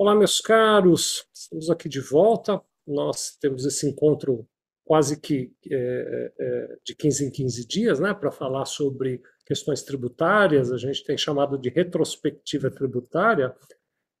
[0.00, 2.62] Olá, meus caros, estamos aqui de volta.
[2.86, 4.46] Nós temos esse encontro
[4.84, 10.70] quase que é, é, de 15 em 15 dias, né, para falar sobre questões tributárias.
[10.70, 13.52] A gente tem chamado de retrospectiva tributária.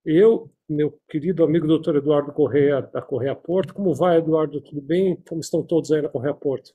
[0.04, 4.60] Eu, meu querido amigo doutor Eduardo Correia, da Correia Porto, como vai, Eduardo?
[4.60, 5.14] Tudo bem?
[5.28, 6.72] Como estão todos aí na Correia Porto?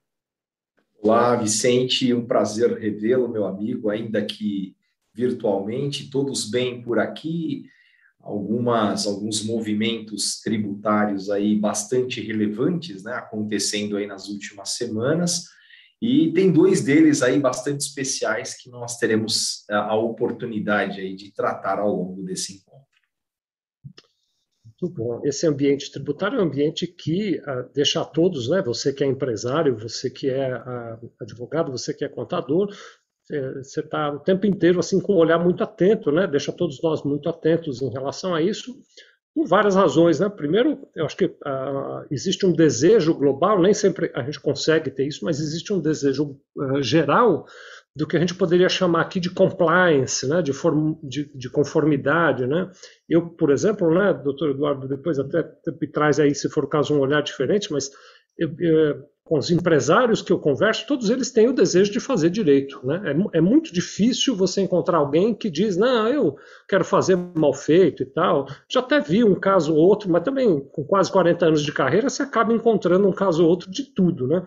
[1.01, 4.77] Olá, Vicente, um prazer revê-lo, meu amigo, ainda que
[5.13, 7.65] virtualmente, todos bem por aqui
[8.23, 15.43] algumas alguns movimentos tributários aí bastante relevantes, né, acontecendo aí nas últimas semanas.
[16.01, 21.33] E tem dois deles aí bastante especiais que nós teremos a, a oportunidade aí de
[21.33, 22.83] tratar ao longo desse encontro.
[24.65, 25.21] Muito bom.
[25.23, 28.61] Esse ambiente tributário é um ambiente que uh, deixa a todos, né?
[28.63, 32.73] Você que é empresário, você que é uh, advogado, você que é contador,
[33.27, 36.27] você está o tempo inteiro assim com um olhar muito atento, né?
[36.27, 38.75] Deixa todos nós muito atentos em relação a isso,
[39.33, 40.29] por várias razões, né?
[40.29, 45.07] Primeiro, eu acho que uh, existe um desejo global, nem sempre a gente consegue ter
[45.07, 47.45] isso, mas existe um desejo uh, geral
[47.95, 50.41] do que a gente poderia chamar aqui de compliance, né?
[50.41, 52.69] De, form, de, de, conformidade, né?
[53.09, 55.43] Eu, por exemplo, né, doutor Eduardo, depois até
[55.79, 57.89] me traz aí, se for o caso, um olhar diferente, mas
[58.37, 62.29] eu, eu, com os empresários que eu converso, todos eles têm o desejo de fazer
[62.29, 62.81] direito.
[62.83, 63.01] Né?
[63.05, 66.35] É, é, muito difícil você encontrar alguém que diz, não, eu
[66.67, 68.47] quero fazer mal feito e tal.
[68.69, 72.09] Já até vi um caso ou outro, mas também com quase 40 anos de carreira,
[72.09, 74.27] você acaba encontrando um caso ou outro de tudo.
[74.27, 74.45] Né?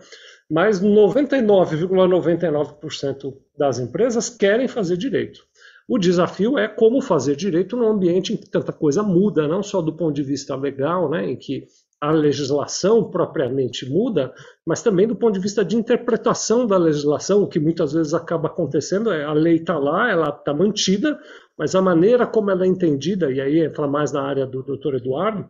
[0.51, 5.41] Mas 99,99% ,99 das empresas querem fazer direito.
[5.89, 9.81] O desafio é como fazer direito num ambiente em que tanta coisa muda, não só
[9.81, 11.65] do ponto de vista legal, né, em que
[12.01, 14.33] a legislação propriamente muda,
[14.67, 18.49] mas também do ponto de vista de interpretação da legislação, o que muitas vezes acaba
[18.49, 21.19] acontecendo é a lei está lá, ela está mantida,
[21.59, 24.95] mas a maneira como ela é entendida, e aí entra mais na área do doutor
[24.95, 25.49] Eduardo,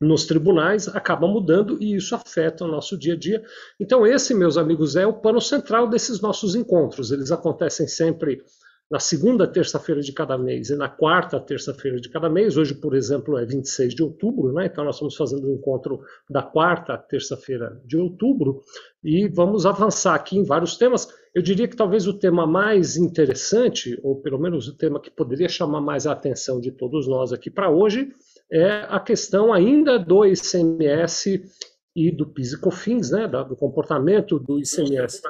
[0.00, 3.42] nos tribunais acaba mudando e isso afeta o nosso dia a dia.
[3.78, 7.12] Então, esse, meus amigos, é o pano central desses nossos encontros.
[7.12, 8.42] Eles acontecem sempre
[8.92, 12.58] na segunda terça-feira de cada mês e na quarta terça-feira de cada mês.
[12.58, 14.66] Hoje, por exemplo, é 26 de outubro, né?
[14.66, 18.60] então nós estamos fazendo um encontro da quarta terça-feira de outubro
[19.02, 21.08] e vamos avançar aqui em vários temas.
[21.34, 25.48] Eu diria que talvez o tema mais interessante, ou pelo menos o tema que poderia
[25.48, 28.12] chamar mais a atenção de todos nós aqui para hoje,
[28.52, 31.42] é a questão ainda do ICMS
[31.96, 35.22] e do PIS e COFINS, né, do comportamento do ICMS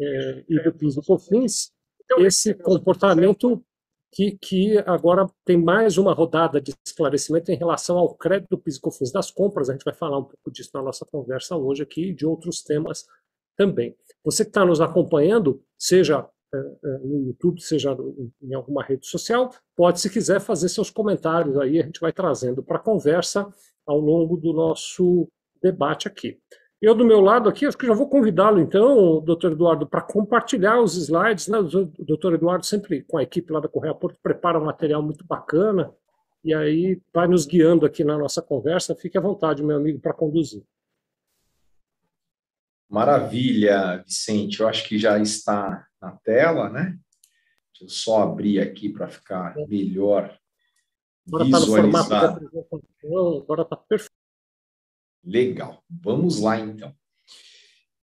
[0.00, 1.76] é, e do PIS e COFINS
[2.18, 3.62] esse comportamento
[4.12, 8.80] que, que agora tem mais uma rodada de esclarecimento em relação ao crédito PIS
[9.12, 9.68] das compras.
[9.68, 12.62] A gente vai falar um pouco disso na nossa conversa hoje aqui e de outros
[12.62, 13.06] temas
[13.56, 13.94] também.
[14.24, 17.94] Você que está nos acompanhando, seja é, é, no YouTube, seja
[18.40, 22.62] em alguma rede social, pode, se quiser, fazer seus comentários aí, a gente vai trazendo
[22.62, 23.46] para a conversa
[23.86, 25.28] ao longo do nosso
[25.62, 26.38] debate aqui.
[26.80, 30.80] Eu, do meu lado aqui, acho que já vou convidá-lo, então, doutor Eduardo, para compartilhar
[30.80, 31.48] os slides.
[31.48, 31.58] Né?
[31.58, 35.24] O doutor Eduardo, sempre com a equipe lá da Correia Porto, prepara um material muito
[35.26, 35.92] bacana
[36.44, 38.94] e aí vai nos guiando aqui na nossa conversa.
[38.94, 40.62] Fique à vontade, meu amigo, para conduzir.
[42.88, 44.60] Maravilha, Vicente.
[44.60, 46.96] Eu acho que já está na tela, né?
[47.72, 50.38] Deixa eu só abrir aqui para ficar melhor
[51.26, 51.98] agora visualizado.
[51.98, 54.17] Está no formato de apresentação, agora está perfeito.
[55.24, 56.94] Legal, vamos lá então.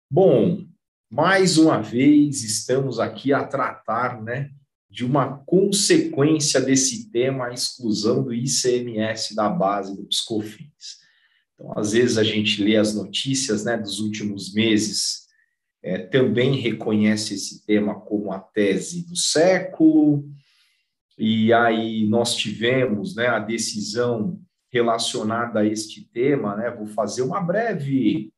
[0.09, 0.65] Bom,
[1.09, 4.51] mais uma vez estamos aqui a tratar, né,
[4.89, 10.99] de uma consequência desse tema, a exclusão do ICMS da base do Piscofins.
[11.53, 15.25] Então, às vezes a gente lê as notícias, né, dos últimos meses,
[15.81, 20.29] é, também reconhece esse tema como a tese do século,
[21.17, 24.39] e aí nós tivemos, né, a decisão
[24.75, 26.69] relacionada a este tema, né?
[26.69, 28.29] Vou fazer uma breve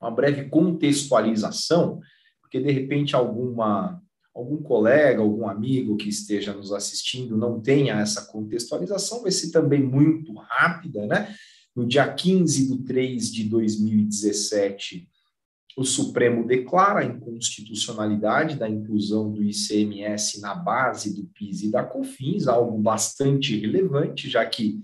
[0.00, 2.00] uma breve contextualização,
[2.40, 4.02] porque de repente alguma
[4.34, 9.82] algum colega, algum amigo que esteja nos assistindo não tenha essa contextualização, vai ser também
[9.82, 11.34] muito rápida, né?
[11.76, 15.06] No dia 15 de 3 de 2017,
[15.76, 21.84] o Supremo declara a inconstitucionalidade da inclusão do ICMS na base do PIS e da
[21.84, 24.82] COFINS, algo bastante relevante, já que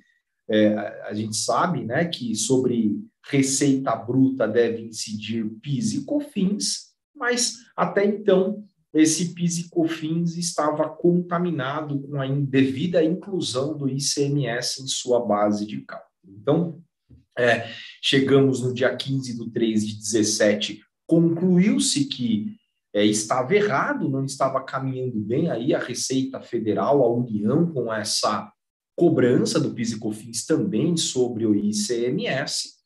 [0.50, 7.56] é, a gente sabe né, que sobre receita bruta deve incidir PIS e COFINS, mas
[7.76, 8.64] até então
[8.94, 15.66] esse PIS e COFINS estava contaminado com a indevida inclusão do ICMS em sua base
[15.66, 16.08] de cálculo.
[16.26, 16.82] Então,
[17.38, 17.68] é,
[18.02, 22.56] chegamos no dia 15 de 3 de 17, concluiu-se que
[22.94, 28.50] é, estava errado, não estava caminhando bem aí a Receita Federal, a União, com essa
[28.98, 32.76] cobrança do PIS e COFINS também sobre o ICMS.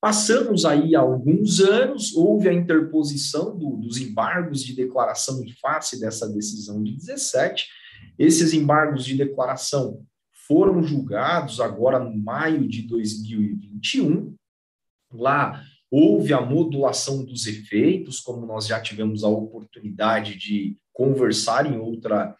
[0.00, 6.26] Passamos aí alguns anos, houve a interposição do, dos embargos de declaração em face dessa
[6.32, 7.68] decisão de 17.
[8.18, 10.02] Esses embargos de declaração
[10.46, 14.34] foram julgados agora no maio de 2021.
[15.12, 21.76] Lá houve a modulação dos efeitos, como nós já tivemos a oportunidade de conversar em
[21.76, 22.34] outra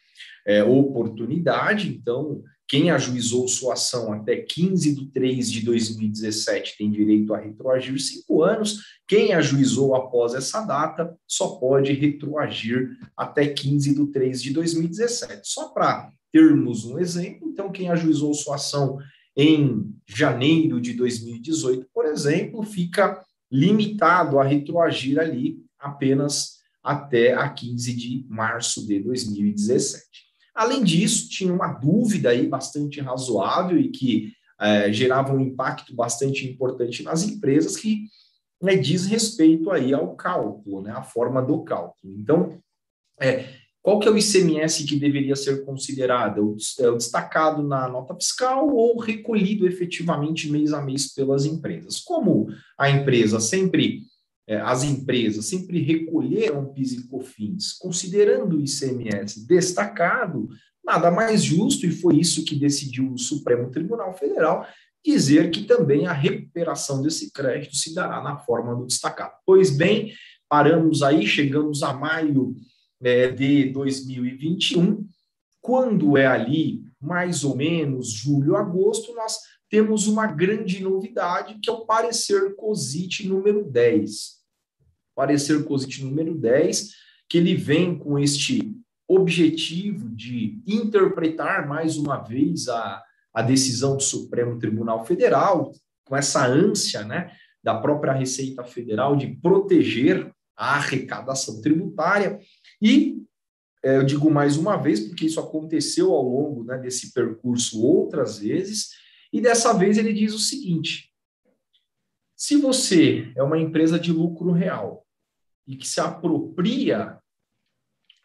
[0.46, 1.88] é, oportunidade.
[1.88, 7.98] Então, quem ajuizou sua ação até 15 de 3 de 2017 tem direito a retroagir
[7.98, 8.80] cinco anos.
[9.06, 15.40] Quem ajuizou após essa data só pode retroagir até 15 de 3 de 2017.
[15.44, 18.98] Só para termos um exemplo, então, quem ajuizou sua ação
[19.34, 27.94] em janeiro de 2018, por exemplo, fica limitado a retroagir ali apenas até a 15
[27.94, 30.27] de março de 2017.
[30.58, 36.44] Além disso, tinha uma dúvida aí bastante razoável e que é, gerava um impacto bastante
[36.44, 38.06] importante nas empresas que
[38.60, 42.12] né, diz respeito aí ao cálculo, né, a forma do cálculo.
[42.12, 42.58] Então,
[43.20, 43.50] é,
[43.80, 46.56] qual que é o ICMS que deveria ser considerado?
[46.80, 52.00] É o destacado na nota fiscal ou recolhido efetivamente mês a mês pelas empresas?
[52.00, 54.07] Como a empresa sempre
[54.56, 60.48] as empresas sempre recolheram PIS e COFINS, considerando o ICMS destacado,
[60.82, 64.66] nada mais justo, e foi isso que decidiu o Supremo Tribunal Federal,
[65.04, 69.34] dizer que também a recuperação desse crédito se dará na forma do destacado.
[69.44, 70.14] Pois bem,
[70.48, 72.56] paramos aí, chegamos a maio
[73.02, 75.06] é, de 2021,
[75.60, 79.36] quando é ali mais ou menos julho, agosto, nós
[79.68, 84.37] temos uma grande novidade, que é o parecer COSIT número 10
[85.18, 86.92] parecer COSIT número 10,
[87.28, 88.72] que ele vem com este
[89.08, 93.02] objetivo de interpretar mais uma vez a,
[93.34, 95.72] a decisão do Supremo Tribunal Federal,
[96.04, 102.38] com essa ânsia né, da própria Receita Federal de proteger a arrecadação tributária.
[102.80, 103.20] E
[103.82, 108.38] é, eu digo mais uma vez, porque isso aconteceu ao longo né, desse percurso outras
[108.38, 108.90] vezes,
[109.32, 111.12] e dessa vez ele diz o seguinte:
[112.36, 115.04] se você é uma empresa de lucro real
[115.68, 117.18] e que se apropria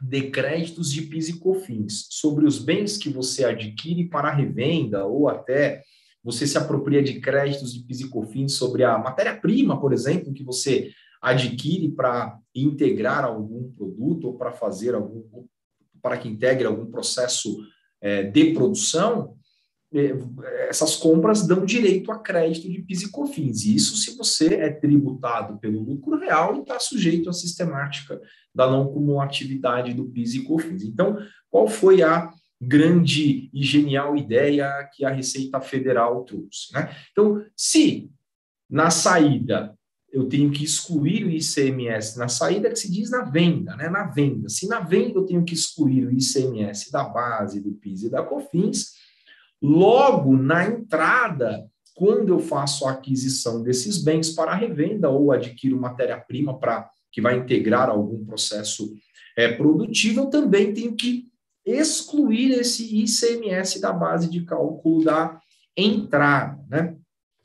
[0.02, 2.08] de créditos de PIS e COFINS.
[2.10, 5.84] Sobre os bens que você adquire para revenda ou até
[6.24, 10.44] você se apropria de créditos de PIS e COFINS sobre a matéria-prima, por exemplo, que
[10.44, 10.92] você
[11.22, 15.46] adquire para integrar algum produto ou para fazer algum
[16.02, 17.66] para que integre algum processo
[18.02, 19.38] é, de produção,
[20.68, 23.66] essas compras dão direito a crédito de PIS e COFINS.
[23.66, 28.20] Isso se você é tributado pelo lucro real e está sujeito à sistemática
[28.54, 30.84] da não cumulatividade do PIS e COFINS.
[30.84, 31.18] Então,
[31.50, 36.74] qual foi a grande e genial ideia que a Receita Federal trouxe?
[36.74, 36.90] Né?
[37.12, 38.10] Então, se
[38.70, 39.78] na saída
[40.12, 43.90] eu tenho que excluir o ICMS na saída, que se diz na venda, né?
[43.90, 44.48] Na venda.
[44.48, 48.22] Se na venda eu tenho que excluir o ICMS da base do PIS e da
[48.22, 48.94] COFINS,
[49.64, 51.66] Logo, na entrada,
[51.96, 57.38] quando eu faço a aquisição desses bens para revenda ou adquiro matéria-prima para que vai
[57.38, 58.94] integrar algum processo
[59.38, 61.28] é, produtivo, eu também tenho que
[61.66, 65.40] excluir esse ICMS da base de cálculo da
[65.78, 66.60] entrada.
[66.70, 66.98] Né?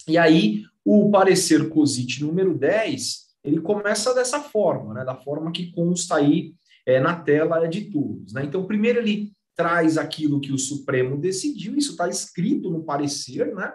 [0.08, 5.04] E aí, o parecer COSIT número 10, ele começa dessa forma, né?
[5.04, 6.52] da forma que consta aí
[6.84, 8.32] é, na tela de todos.
[8.32, 8.44] Né?
[8.44, 13.72] Então, primeiro ele traz aquilo que o Supremo decidiu, isso está escrito no parecer, né?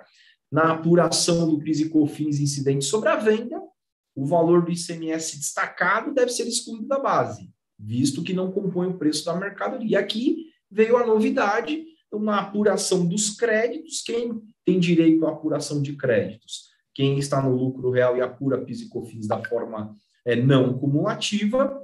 [0.49, 3.61] na apuração do PIS e COFINS incidente sobre a venda,
[4.15, 8.97] o valor do ICMS destacado deve ser excluído da base, visto que não compõe o
[8.97, 9.99] preço da mercadoria.
[9.99, 16.69] Aqui veio a novidade, uma apuração dos créditos, quem tem direito à apuração de créditos?
[16.93, 21.77] Quem está no lucro real e apura PIS e COFINS da forma é, não cumulativa,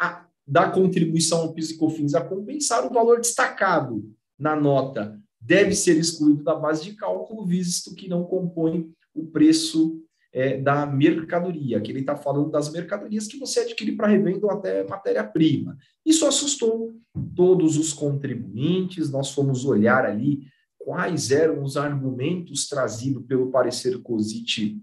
[0.00, 5.74] a, da contribuição ao PIS e COFINS a compensar, o valor destacado na nota deve
[5.74, 10.00] ser excluído da base de cálculo, visto que não compõe o preço
[10.32, 11.78] é, da mercadoria.
[11.78, 15.76] Aqui ele está falando das mercadorias que você adquire para revenda ou até matéria-prima.
[16.04, 16.94] Isso assustou
[17.34, 20.42] todos os contribuintes, nós fomos olhar ali
[20.78, 24.80] quais eram os argumentos trazidos pelo parecer COSIT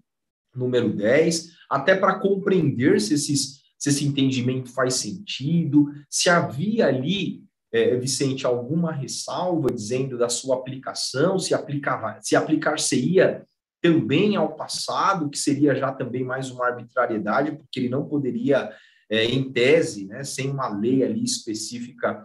[0.56, 7.44] número 10, até para compreender se esses se esse entendimento faz sentido, se havia ali,
[7.70, 13.46] é, Vicente, alguma ressalva dizendo da sua aplicação, se aplicava, se aplicar-se-ia
[13.82, 18.72] também ao passado, que seria já também mais uma arbitrariedade, porque ele não poderia,
[19.10, 22.24] é, em tese, né, sem uma lei ali específica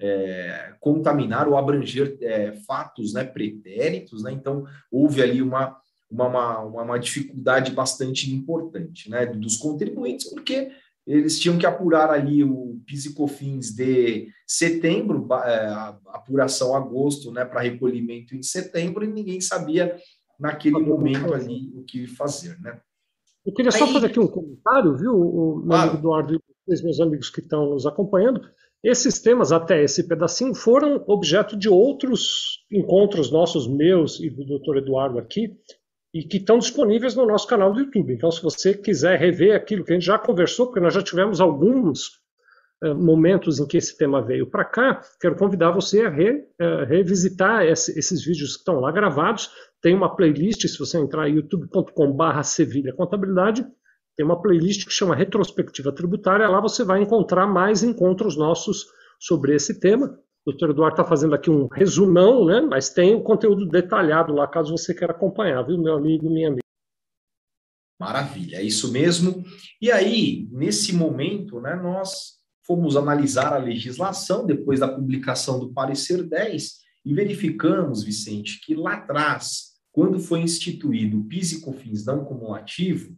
[0.00, 4.30] é, contaminar ou abranger é, fatos né, pretéritos, né?
[4.30, 5.76] então houve ali uma,
[6.08, 10.70] uma, uma, uma, dificuldade bastante importante né, dos contribuintes, porque
[11.10, 15.66] eles tinham que apurar ali o PIS e COFINS de setembro, é,
[16.08, 19.96] apuração agosto, né, para recolhimento em setembro, e ninguém sabia
[20.38, 22.80] naquele momento ali o que fazer, né?
[23.44, 23.92] Eu queria só Aí...
[23.92, 25.82] fazer aqui um comentário, viu, o meu claro.
[25.82, 26.34] amigo Eduardo
[26.68, 28.40] e os meus amigos que estão nos acompanhando.
[28.82, 34.78] Esses temas, até esse pedacinho, foram objeto de outros encontros nossos, meus e do Dr.
[34.78, 35.56] Eduardo aqui,
[36.12, 38.12] e que estão disponíveis no nosso canal do YouTube.
[38.12, 41.40] Então, se você quiser rever aquilo que a gente já conversou, porque nós já tivemos
[41.40, 42.20] alguns
[42.82, 46.84] uh, momentos em que esse tema veio para cá, quero convidar você a re, uh,
[46.86, 49.50] revisitar esse, esses vídeos que estão lá gravados.
[49.80, 53.64] Tem uma playlist, se você entrar em youtube.com.br Sevilha Contabilidade,
[54.16, 56.48] tem uma playlist que chama Retrospectiva Tributária.
[56.48, 58.86] Lá você vai encontrar mais encontros nossos
[59.18, 60.18] sobre esse tema.
[60.46, 62.60] O doutor Eduardo está fazendo aqui um resumão, né?
[62.62, 66.60] mas tem o conteúdo detalhado lá, caso você queira acompanhar, viu, meu amigo, minha amiga.
[67.98, 69.44] Maravilha, é isso mesmo.
[69.80, 76.22] E aí, nesse momento, né, nós fomos analisar a legislação depois da publicação do parecer
[76.22, 82.24] 10 e verificamos, Vicente, que lá atrás, quando foi instituído o PIS e COFINS não
[82.24, 83.14] cumulativo,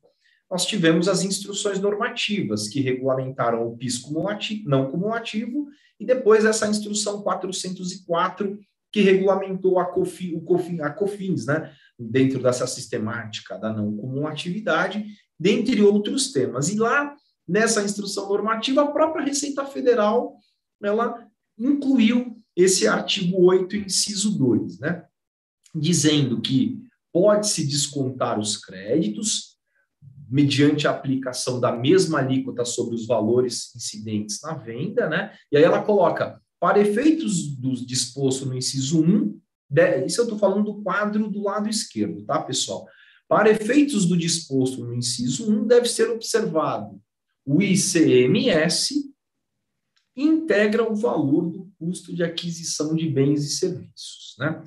[0.53, 5.67] nós tivemos as instruções normativas que regulamentaram o PIS cumulativo, não cumulativo
[5.99, 8.59] e depois essa instrução 404
[8.93, 15.07] que regulamentou a, COFI, o COFI, a COFINS, né, dentro dessa sistemática da não cumulatividade,
[15.41, 16.69] dentre outros temas.
[16.69, 17.17] E lá,
[17.49, 20.37] nessa instrução normativa, a própria Receita Federal,
[20.83, 21.27] ela
[21.59, 25.03] incluiu esse artigo 8, inciso 2, né,
[25.75, 26.79] dizendo que
[27.11, 29.52] pode-se descontar os créditos
[30.33, 35.37] mediante a aplicação da mesma alíquota sobre os valores incidentes na venda, né?
[35.53, 39.39] E aí ela coloca, para efeitos do disposto no inciso 1,
[40.07, 42.87] isso eu estou falando do quadro do lado esquerdo, tá, pessoal?
[43.29, 46.99] Para efeitos do disposto no inciso 1, deve ser observado
[47.45, 49.13] o ICMS
[50.17, 54.63] integra o valor do custo de aquisição de bens e serviços, né?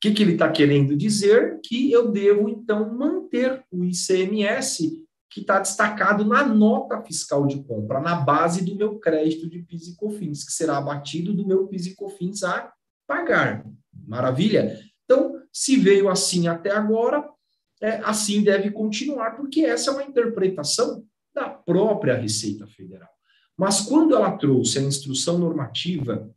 [0.00, 1.60] Que, que ele está querendo dizer?
[1.62, 8.00] Que eu devo, então, manter o ICMS que está destacado na nota fiscal de compra,
[8.00, 11.86] na base do meu crédito de PIS e COFINS, que será abatido do meu PIS
[11.86, 12.72] e COFINS a
[13.06, 13.64] pagar.
[14.06, 14.80] Maravilha?
[15.04, 17.28] Então, se veio assim até agora,
[17.80, 23.08] é, assim deve continuar, porque essa é uma interpretação da própria Receita Federal.
[23.56, 26.30] Mas quando ela trouxe a instrução normativa,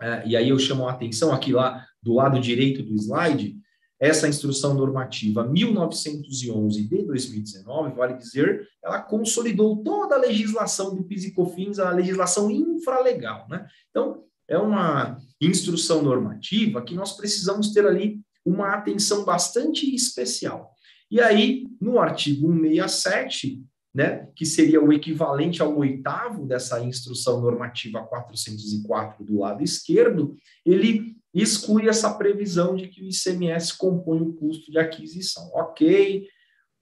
[0.00, 3.56] é, e aí eu chamo a atenção aqui lá do lado direito do slide,
[4.02, 11.26] essa instrução normativa 1911 de 2019, vale dizer, ela consolidou toda a legislação do PIS
[11.26, 13.64] e COFINS, a legislação infralegal, né?
[13.90, 20.72] Então, é uma instrução normativa que nós precisamos ter ali uma atenção bastante especial.
[21.08, 23.62] E aí, no artigo 167,
[23.94, 31.16] né, que seria o equivalente ao oitavo dessa instrução normativa 404 do lado esquerdo, ele
[31.34, 35.50] exclui essa previsão de que o ICMS compõe o custo de aquisição.
[35.54, 36.26] Ok,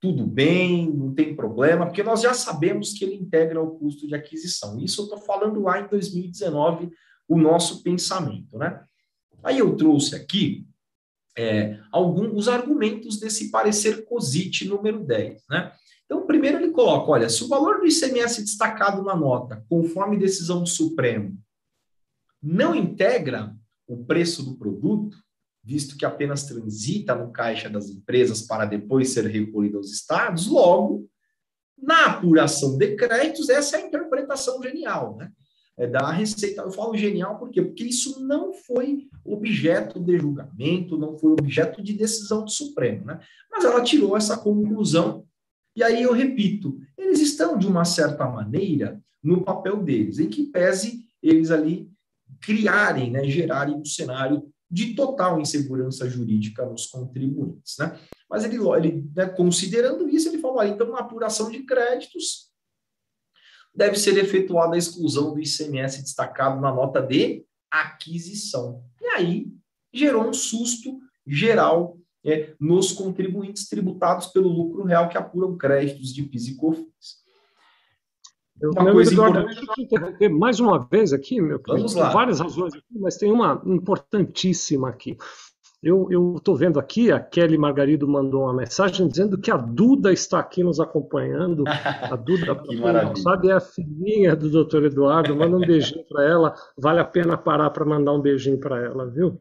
[0.01, 4.15] tudo bem, não tem problema, porque nós já sabemos que ele integra o custo de
[4.15, 4.81] aquisição.
[4.81, 6.91] Isso eu estou falando lá em 2019,
[7.29, 8.83] o nosso pensamento, né?
[9.43, 10.67] Aí eu trouxe aqui
[11.37, 15.73] é, alguns os argumentos desse parecer COSIT número 10, né?
[16.05, 20.61] Então, primeiro ele coloca, olha, se o valor do ICMS destacado na nota, conforme decisão
[20.61, 21.39] do Supremo,
[22.43, 23.55] não integra
[23.93, 25.17] o preço do produto,
[25.63, 31.09] visto que apenas transita no caixa das empresas para depois ser recolhido aos estados, logo,
[31.77, 35.31] na apuração de créditos, essa é a interpretação genial, né?
[35.77, 36.61] É da Receita.
[36.61, 37.63] Eu falo genial por quê?
[37.63, 43.21] Porque isso não foi objeto de julgamento, não foi objeto de decisão do Supremo, né?
[43.51, 45.25] Mas ela tirou essa conclusão
[45.75, 50.45] e aí eu repito, eles estão, de uma certa maneira, no papel deles, em que
[50.45, 51.90] pese eles ali
[52.41, 57.77] criarem, né, gerarem um cenário de total insegurança jurídica nos contribuintes.
[57.79, 57.99] Né?
[58.29, 62.51] Mas ele, ele né, considerando isso, ele falou, então, na apuração de créditos,
[63.75, 68.85] deve ser efetuada a exclusão do ICMS destacado na nota de aquisição.
[69.01, 69.53] E aí
[69.93, 76.23] gerou um susto geral é, nos contribuintes tributados pelo lucro real que apuram créditos de
[76.23, 77.21] PIS e COFINS.
[78.61, 79.47] Eu, uma coisa Eduardo,
[79.79, 80.29] importante...
[80.29, 82.11] mais uma vez aqui, meu Vamos lá.
[82.11, 85.17] várias razões aqui, mas tem uma importantíssima aqui.
[85.83, 90.39] Eu estou vendo aqui, a Kelly Margarido mandou uma mensagem dizendo que a Duda está
[90.39, 91.65] aqui nos acompanhando.
[91.67, 93.17] A Duda, que maravilha.
[93.17, 95.35] sabe, é a filhinha do doutor Eduardo.
[95.35, 96.55] Manda um beijinho para ela.
[96.77, 99.41] Vale a pena parar para mandar um beijinho para ela, viu?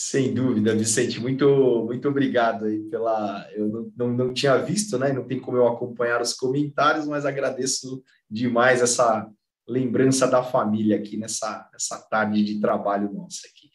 [0.00, 3.50] Sem dúvida, Vicente, muito, muito obrigado aí pela.
[3.50, 5.12] Eu não, não, não, tinha visto, né?
[5.12, 8.00] Não tem como eu acompanhar os comentários, mas agradeço
[8.30, 9.28] demais essa
[9.66, 13.70] lembrança da família aqui nessa, nessa tarde de trabalho nossa aqui.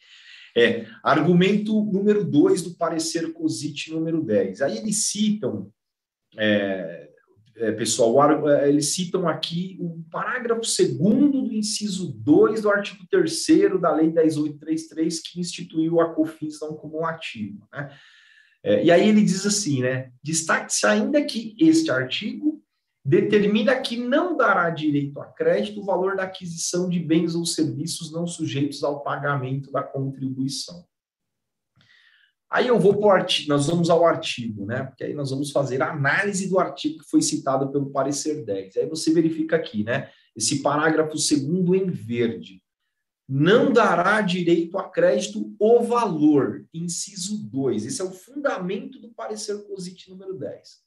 [0.56, 4.62] É, argumento número 2 do parecer COSIT número 10.
[4.62, 5.70] Aí eles citam,
[6.38, 7.10] é,
[7.72, 13.46] pessoal, é, eles citam aqui o parágrafo segundo do inciso 2 do artigo 3
[13.80, 17.66] da Lei 10833, que instituiu a COFINS não cumulativa.
[17.72, 17.96] Né?
[18.62, 20.10] É, e aí ele diz assim, né?
[20.22, 22.60] Destaque-se ainda que este artigo
[23.04, 28.10] determina que não dará direito a crédito o valor da aquisição de bens ou serviços
[28.10, 30.86] não sujeitos ao pagamento da contribuição.
[32.54, 34.84] Aí eu vou para o artigo, nós vamos ao artigo, né?
[34.84, 38.76] Porque aí nós vamos fazer a análise do artigo que foi citado pelo parecer 10.
[38.76, 40.08] Aí você verifica aqui, né?
[40.36, 42.62] Esse parágrafo segundo em verde.
[43.28, 47.86] Não dará direito a crédito o valor, inciso 2.
[47.86, 50.84] Esse é o fundamento do parecer COSIT número 10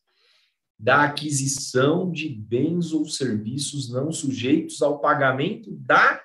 [0.80, 6.22] da aquisição de bens ou serviços não sujeitos ao pagamento da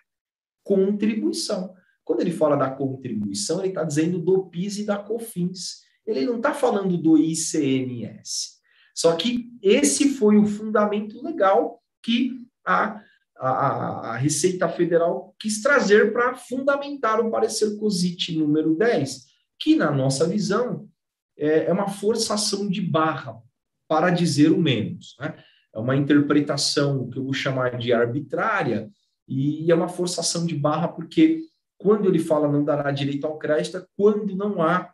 [0.62, 1.74] contribuição.
[2.04, 5.82] Quando ele fala da contribuição, ele está dizendo do PIS e da COFINS.
[6.06, 8.60] Ele não está falando do ICMS.
[8.94, 13.00] Só que esse foi o fundamento legal que a,
[13.36, 19.26] a, a Receita Federal quis trazer para fundamentar o parecer COSIT número 10,
[19.58, 20.88] que, na nossa visão,
[21.38, 23.40] é, é uma forçação de barra
[23.88, 25.16] para dizer o menos.
[25.20, 25.34] Né?
[25.74, 28.90] É uma interpretação que eu vou chamar de arbitrária
[29.28, 31.40] e é uma forçação de barra, porque
[31.82, 34.92] quando ele fala não dará direito ao crédito, é quando não há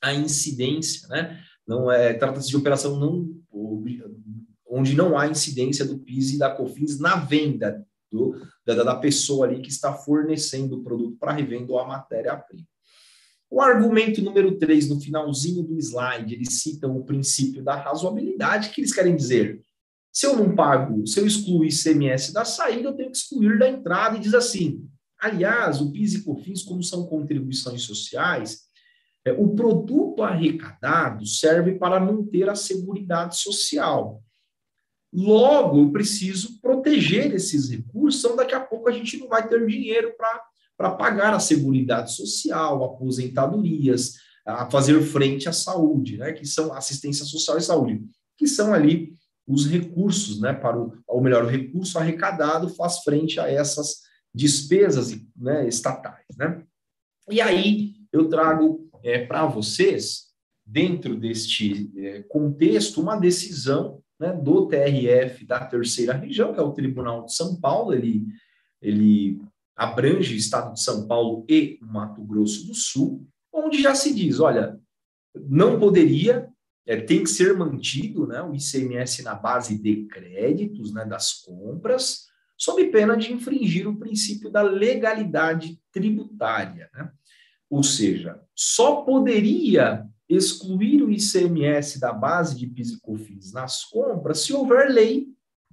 [0.00, 1.40] a incidência, né?
[1.66, 3.42] Não é trata-se de operação não
[4.72, 9.46] onde não há incidência do PIS e da COFINS na venda do, da, da pessoa
[9.46, 12.66] ali que está fornecendo o produto para revenda ou a matéria-prima.
[13.50, 18.80] O argumento número 3, no finalzinho do slide, eles citam o princípio da razoabilidade, que
[18.80, 19.60] eles querem dizer,
[20.10, 23.68] se eu não pago, se eu excluo ICMS da saída, eu tenho que excluir da
[23.68, 24.88] entrada, e diz assim,
[25.22, 28.62] aliás, o PIS e COFINS, como são contribuições sociais,
[29.24, 34.22] é, o produto arrecadado serve para manter a seguridade social.
[35.12, 39.64] Logo, eu preciso proteger esses recursos, senão daqui a pouco a gente não vai ter
[39.66, 40.42] dinheiro para
[40.74, 47.24] para pagar a seguridade social, aposentadorias, a fazer frente à saúde, né, que são assistência
[47.24, 48.02] social e saúde,
[48.36, 49.12] que são ali
[49.46, 54.00] os recursos, né, para o, ou melhor, o recurso arrecadado faz frente a essas
[54.34, 56.62] despesas né, estatais, né?
[57.30, 60.32] E aí eu trago é, para vocês,
[60.64, 66.72] dentro deste é, contexto, uma decisão né, do TRF da terceira região, que é o
[66.72, 68.24] Tribunal de São Paulo, ele,
[68.80, 69.40] ele
[69.76, 74.40] abrange o estado de São Paulo e Mato Grosso do Sul, onde já se diz,
[74.40, 74.78] olha,
[75.34, 76.48] não poderia,
[76.86, 82.26] é, tem que ser mantido né, o ICMS na base de créditos né, das compras,
[82.62, 86.88] sob pena de infringir o princípio da legalidade tributária.
[86.94, 87.10] Né?
[87.68, 94.42] Ou seja, só poderia excluir o ICMS da base de PIS e COFINS nas compras
[94.42, 95.26] se houver lei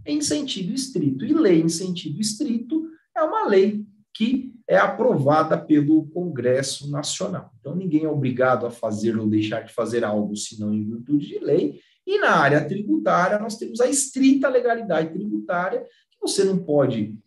[0.03, 1.23] em sentido estrito.
[1.23, 7.53] E lei em sentido estrito é uma lei que é aprovada pelo Congresso Nacional.
[7.59, 11.37] Então, ninguém é obrigado a fazer ou deixar de fazer algo senão em virtude de
[11.37, 11.79] lei.
[12.05, 15.85] E na área tributária, nós temos a estrita legalidade tributária,
[16.19, 17.17] você não pode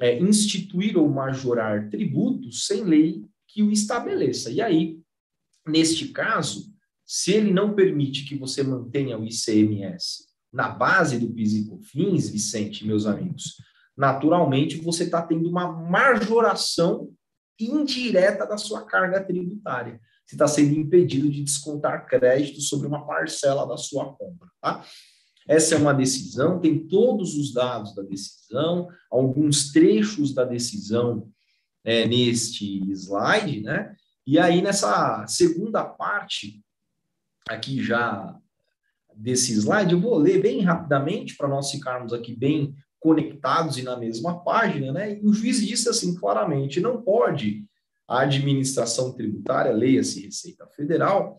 [0.00, 4.50] é, instituir ou majorar tributos sem lei que o estabeleça.
[4.50, 5.00] E aí,
[5.66, 6.72] neste caso,
[7.04, 12.30] se ele não permite que você mantenha o ICMS na base do PIS e COFINS,
[12.30, 13.56] Vicente, meus amigos,
[13.96, 17.12] naturalmente você está tendo uma majoração
[17.58, 20.00] indireta da sua carga tributária.
[20.24, 24.48] Você está sendo impedido de descontar crédito sobre uma parcela da sua compra.
[24.60, 24.84] Tá?
[25.48, 31.28] Essa é uma decisão, tem todos os dados da decisão, alguns trechos da decisão
[31.84, 33.94] é, neste slide, né?
[34.26, 36.60] E aí, nessa segunda parte,
[37.48, 38.36] aqui já
[39.14, 43.96] desse slide, eu vou ler bem rapidamente para nós ficarmos aqui bem conectados e na
[43.96, 45.16] mesma página, né?
[45.16, 47.64] E o juiz disse assim claramente: não pode
[48.08, 51.38] a administração tributária, leia-se Receita Federal,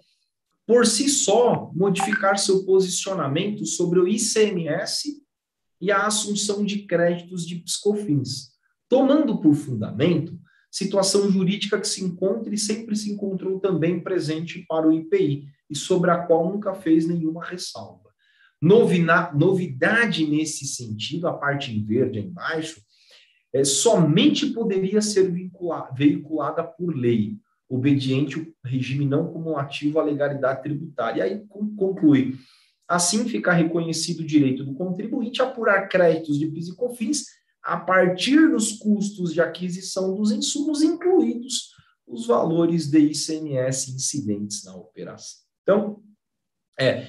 [0.67, 5.23] por si só modificar seu posicionamento sobre o ICMS
[5.79, 8.51] e a assunção de créditos de piscofins,
[8.89, 10.37] tomando por fundamento
[10.69, 15.75] situação jurídica que se encontra e sempre se encontrou também presente para o IPI, e
[15.75, 18.09] sobre a qual nunca fez nenhuma ressalva.
[18.61, 22.81] Novina, novidade nesse sentido, a parte em verde embaixo,
[23.53, 25.31] é, somente poderia ser
[25.93, 27.37] veiculada por lei,
[27.69, 31.19] obediente o regime não cumulativo à legalidade tributária.
[31.19, 32.35] E aí conclui.
[32.87, 37.25] Assim fica reconhecido o direito do contribuinte a apurar créditos de PIS e COFINS
[37.61, 41.71] a partir dos custos de aquisição dos insumos, incluídos
[42.07, 45.41] os valores de ICMS incidentes na operação.
[45.63, 46.01] Então,
[46.79, 47.07] é,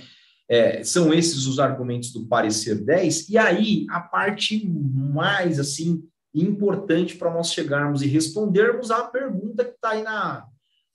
[0.48, 6.02] é, são esses os argumentos do parecer 10, e aí a parte mais assim
[6.34, 10.46] importante para nós chegarmos e respondermos à pergunta que está aí na,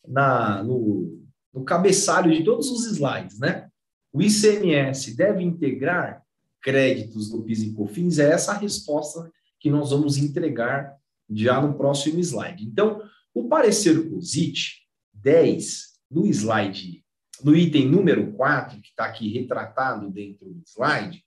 [0.08, 3.70] na, no, no cabeçalho de todos os slides, né?
[4.12, 6.24] O ICMS deve integrar
[6.62, 8.20] créditos do PIS e COFINS?
[8.20, 10.96] É essa a resposta que nós vamos entregar
[11.30, 12.64] já no próximo slide.
[12.64, 13.02] Então,
[13.34, 17.04] o parecer COSIT 10, no slide,
[17.44, 21.24] no item número 4, que está aqui retratado dentro do slide,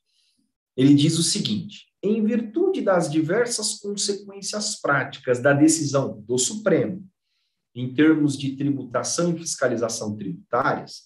[0.76, 7.04] ele diz o seguinte: em virtude das diversas consequências práticas da decisão do Supremo,
[7.74, 11.02] em termos de tributação e fiscalização tributárias,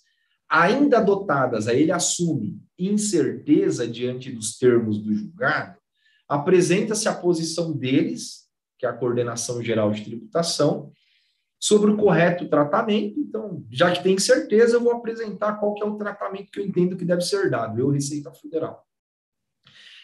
[0.48, 5.78] ainda adotadas, a ele assume incerteza diante dos termos do julgado,
[6.28, 10.92] apresenta-se a posição deles, que é a Coordenação Geral de Tributação,
[11.58, 13.20] sobre o correto tratamento.
[13.20, 16.66] Então, já que tem certeza, eu vou apresentar qual que é o tratamento que eu
[16.66, 18.82] entendo que deve ser dado, eu, Receita Federal.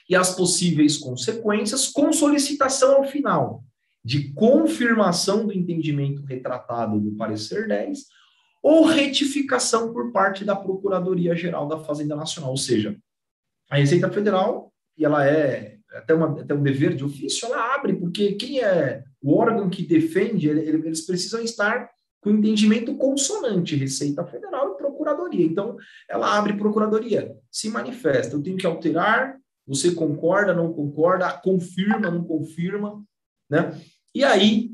[0.09, 3.65] E as possíveis consequências, com solicitação ao final
[4.05, 8.05] de confirmação do entendimento retratado no parecer 10
[8.63, 12.97] ou retificação por parte da Procuradoria Geral da Fazenda Nacional, ou seja,
[13.69, 17.95] a Receita Federal, e ela é até, uma, até um dever de ofício, ela abre,
[17.95, 21.91] porque quem é o órgão que defende, eles precisam estar
[22.21, 25.45] com entendimento consonante, Receita Federal e Procuradoria.
[25.45, 25.77] Então,
[26.09, 29.37] ela abre Procuradoria, se manifesta, eu tenho que alterar,
[29.67, 33.03] você concorda, não concorda, confirma, não confirma,
[33.51, 33.81] né?
[34.15, 34.71] E aí,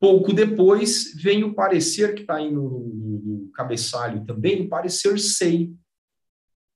[0.00, 5.18] pouco depois, vem o parecer que está aí no, no, no cabeçalho também, o parecer
[5.18, 5.74] SEI,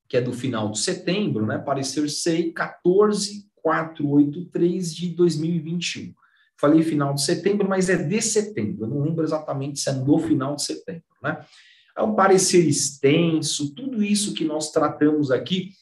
[0.09, 1.59] que é do final de setembro, né?
[1.59, 6.13] Parecer SEI 14483 de 2021.
[6.61, 8.85] Falei final de setembro, mas é de setembro.
[8.85, 11.45] Eu não lembro exatamente se é no final de setembro, né?
[11.97, 15.73] É um parecer extenso, tudo isso que nós tratamos aqui,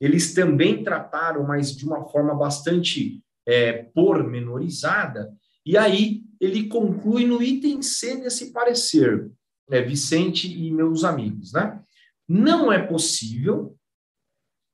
[0.00, 5.32] eles também trataram, mas de uma forma bastante é, pormenorizada.
[5.64, 9.30] E aí ele conclui no item C desse parecer,
[9.68, 11.82] né, Vicente e meus amigos, né?
[12.28, 13.76] Não é possível,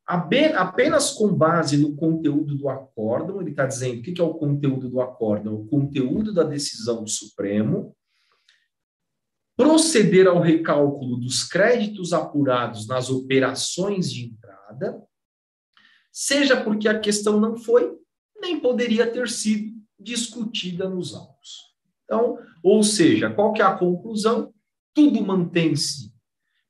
[0.06, 4.88] apenas com base no conteúdo do acórdão, ele está dizendo o que é o conteúdo
[4.88, 5.54] do acórdão?
[5.54, 7.94] O conteúdo da decisão do Supremo,
[9.56, 15.02] proceder ao recálculo dos créditos apurados nas operações de entrada,
[16.12, 17.96] seja porque a questão não foi,
[18.40, 21.72] nem poderia ter sido discutida nos autos.
[22.04, 24.52] Então, ou seja, qual que é a conclusão?
[24.94, 26.12] Tudo mantém-se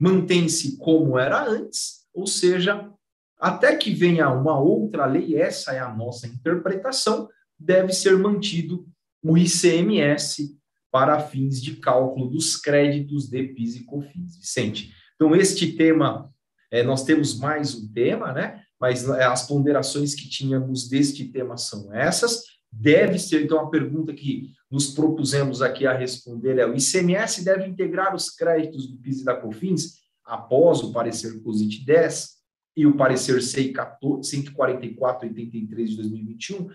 [0.02, 2.90] mantém-se como era antes, ou seja,
[3.38, 8.84] até que venha uma outra lei, essa é a nossa interpretação, deve ser mantido
[9.22, 10.58] o ICMS
[10.90, 14.38] para fins de cálculo dos créditos de PIS e COFINS.
[14.38, 16.28] Vicente, então este tema,
[16.68, 18.61] é, nós temos mais um tema, né?
[18.82, 22.42] Mas é, as ponderações que tínhamos deste tema são essas.
[22.72, 27.66] Deve ser, então, a pergunta que nos propusemos aqui a responder é: o ICMS deve
[27.66, 32.30] integrar os créditos do PIS e da COFINS após o parecer COSIT 10
[32.76, 36.68] e o parecer CEI 14483 de 2021?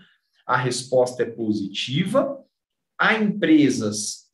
[0.46, 2.42] A resposta é positiva.
[2.98, 4.28] Há empresas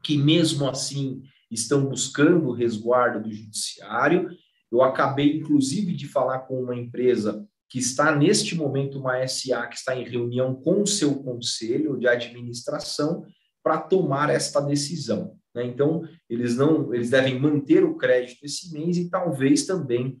[0.00, 4.30] que, mesmo assim, estão buscando o resguardo do judiciário.
[4.70, 9.76] Eu acabei, inclusive, de falar com uma empresa que está neste momento uma SA que
[9.76, 13.24] está em reunião com o seu conselho de administração
[13.62, 15.36] para tomar esta decisão.
[15.54, 15.66] Né?
[15.66, 20.18] Então, eles não, eles devem manter o crédito esse mês e talvez também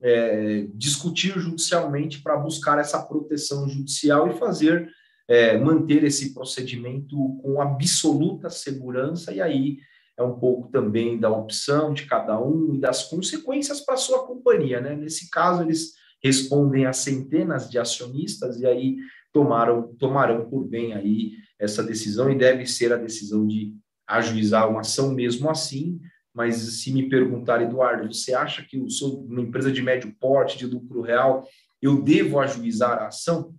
[0.00, 4.88] é, discutir judicialmente para buscar essa proteção judicial e fazer
[5.28, 9.78] é, manter esse procedimento com absoluta segurança e aí
[10.18, 14.26] é um pouco também da opção de cada um e das consequências para a sua
[14.26, 14.96] companhia, né?
[14.96, 18.96] Nesse caso, eles respondem a centenas de acionistas e aí
[19.32, 23.74] tomaram, tomarão por bem aí essa decisão e deve ser a decisão de
[24.06, 26.00] ajuizar uma ação mesmo assim,
[26.32, 30.58] mas se me perguntar, Eduardo, você acha que eu sou uma empresa de médio porte,
[30.58, 31.46] de lucro real,
[31.80, 33.54] eu devo ajuizar a ação?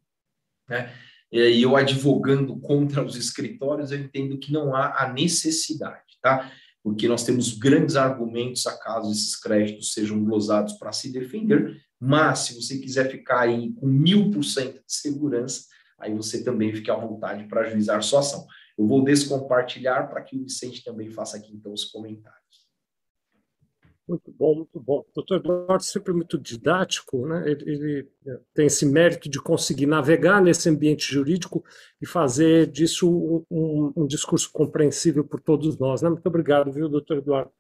[0.70, 0.92] Né?
[1.32, 6.52] e eu advogando contra os escritórios, eu entendo que não há a necessidade, tá?
[6.84, 12.40] Porque nós temos grandes argumentos a caso esses créditos sejam glosados para se defender, mas
[12.40, 15.66] se você quiser ficar aí com mil por cento de segurança,
[16.00, 18.46] aí você também fica à vontade para ajuizar sua ação.
[18.78, 22.47] Eu vou descompartilhar para que o Vicente também faça aqui então os comentários.
[24.08, 25.00] Muito bom, muito bom.
[25.00, 27.44] O doutor Eduardo sempre muito didático, né?
[27.52, 31.64] ele, ele, é, tem esse mérito de conseguir navegar nesse ambiente jurídico
[32.02, 36.02] e fazer disso um, um, discurso compreensível por todos nós.
[36.02, 36.10] Né?
[36.10, 37.52] Muito obrigado, viu, doutor Eduardo?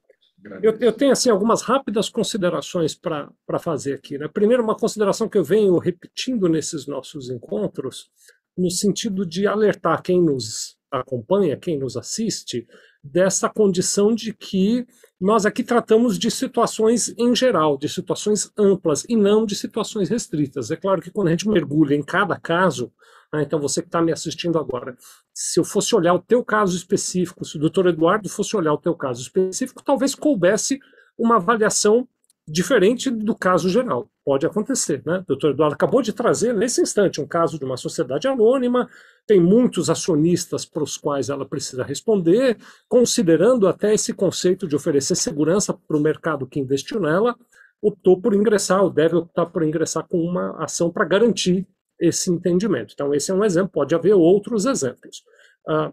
[0.62, 4.18] Eu, eu, tenho assim algumas rápidas considerações para fazer aqui.
[4.18, 4.30] Né?
[4.30, 8.10] Primeiro, uma consideração que eu venho repetindo nesses nossos encontros,
[8.58, 12.66] no sentido de alertar quem nos acompanha, quem nos assiste,
[13.04, 14.86] dessa condição de que
[15.20, 20.70] nós aqui tratamos de situações em geral, de situações amplas e não de situações restritas.
[20.70, 22.92] É claro que quando a gente mergulha em cada caso,
[23.34, 24.96] né, então você que está me assistindo agora,
[25.34, 28.78] se eu fosse olhar o teu caso específico, se o doutor Eduardo fosse olhar o
[28.78, 30.80] teu caso específico, talvez coubesse
[31.18, 32.08] uma avaliação
[32.48, 34.10] diferente do caso geral.
[34.24, 35.20] Pode acontecer, né?
[35.20, 38.90] O doutor Eduardo acabou de trazer, nesse instante, um caso de uma sociedade anônima,
[39.26, 42.58] tem muitos acionistas para os quais ela precisa responder,
[42.88, 47.36] considerando até esse conceito de oferecer segurança para o mercado que investiu nela,
[47.82, 51.68] optou por ingressar, ou deve optar por ingressar com uma ação para garantir
[52.00, 52.94] esse entendimento.
[52.94, 55.24] Então, esse é um exemplo, pode haver outros exemplos.
[55.68, 55.92] Ah,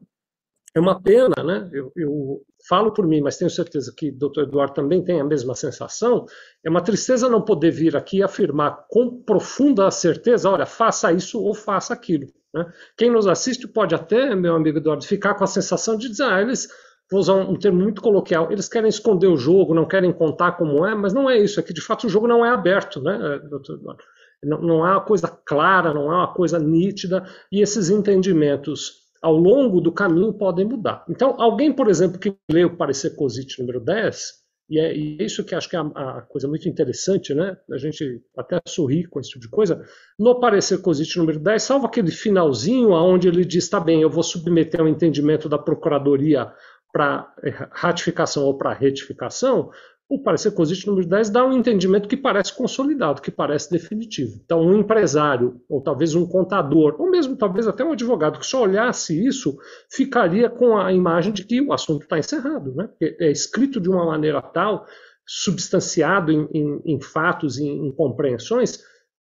[0.74, 1.68] é uma pena, né?
[1.72, 5.24] Eu, eu, falo por mim, mas tenho certeza que o doutor Eduardo também tem a
[5.24, 6.26] mesma sensação.
[6.64, 11.54] É uma tristeza não poder vir aqui afirmar com profunda certeza: olha, faça isso ou
[11.54, 12.26] faça aquilo.
[12.52, 12.66] Né?
[12.96, 16.40] Quem nos assiste pode até, meu amigo Eduardo, ficar com a sensação de dizer: ah,
[16.40, 16.68] eles,
[17.10, 20.86] vou usar um, termo muito coloquial, eles querem esconder o jogo, não querem contar como
[20.86, 21.60] é, mas não é isso.
[21.60, 24.02] É que de fato o jogo não é aberto, né, doutor Eduardo?
[24.42, 29.34] Não, não há uma coisa clara, não há uma coisa nítida, e esses entendimentos ao
[29.34, 31.02] longo do caminho podem mudar.
[31.08, 35.24] Então, alguém, por exemplo, que lê o parecer COSIT número 10, e é, e é
[35.24, 37.56] isso que acho que é a, coisa muito interessante, né?
[37.70, 39.82] A gente até sorri com esse tipo de coisa.
[40.18, 44.22] No parecer COSIT número 10, salvo aquele finalzinho onde ele diz, tá bem, eu vou
[44.22, 46.52] submeter ao entendimento da Procuradoria
[46.92, 47.34] para
[47.72, 49.70] ratificação ou para retificação,
[50.08, 54.38] o parecer COSIT número 10 dá um entendimento que parece consolidado, que parece definitivo.
[54.44, 58.62] Então, um empresário, ou talvez um contador, ou mesmo talvez até um advogado que só
[58.62, 59.56] olhasse isso,
[59.90, 62.74] ficaria com a imagem de que o assunto está encerrado.
[62.74, 62.88] Né?
[63.00, 64.86] É escrito de uma maneira tal,
[65.26, 68.78] substanciado em, em, em fatos e em, em compreensões,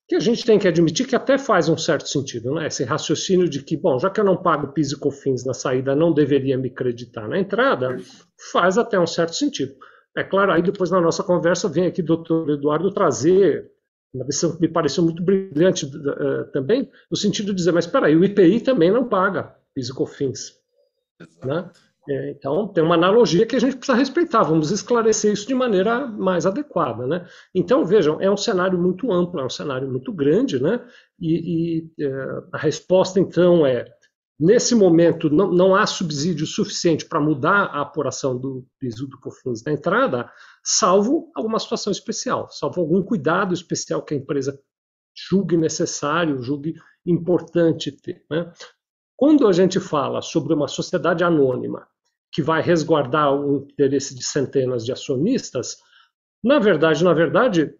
[0.08, 2.68] que a gente tem que admitir que até faz um certo sentido, né?
[2.68, 5.96] Esse raciocínio de que, bom, já que eu não pago PIS e COFINS na saída,
[5.96, 7.96] não deveria me creditar na entrada,
[8.52, 9.74] faz até um certo sentido.
[10.16, 13.72] É claro, aí depois na nossa conversa vem aqui o doutor Eduardo trazer
[14.14, 18.06] uma visão que me pareceu muito brilhante uh, também, no sentido de dizer, mas espera
[18.06, 19.92] aí, o IPI também não paga PIS.
[21.44, 21.72] Né?
[22.08, 26.06] É, então, tem uma analogia que a gente precisa respeitar, vamos esclarecer isso de maneira
[26.06, 27.08] mais adequada.
[27.08, 27.26] Né?
[27.56, 30.86] Então, vejam, é um cenário muito amplo, é um cenário muito grande, né?
[31.20, 33.86] e, e uh, a resposta, então, é
[34.40, 39.62] Nesse momento, não, não há subsídio suficiente para mudar a apuração do piso do COFINS
[39.62, 40.30] da entrada,
[40.64, 44.60] salvo alguma situação especial, salvo algum cuidado especial que a empresa
[45.16, 48.26] julgue necessário, julgue importante ter.
[48.30, 48.52] Né?
[49.16, 51.88] Quando a gente fala sobre uma sociedade anônima
[52.32, 55.78] que vai resguardar o interesse de centenas de acionistas,
[56.44, 57.74] na verdade, na verdade,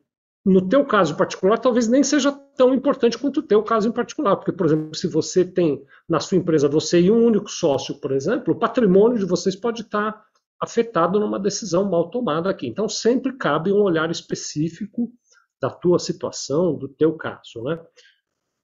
[0.46, 4.36] no teu caso particular, talvez nem seja tão importante quanto o teu caso em particular,
[4.36, 8.12] porque, por exemplo, se você tem na sua empresa você e um único sócio, por
[8.12, 10.22] exemplo, o patrimônio de vocês pode estar
[10.62, 12.68] afetado numa decisão mal tomada aqui.
[12.68, 15.12] Então, sempre cabe um olhar específico
[15.62, 17.80] da tua situação, do teu caso, né?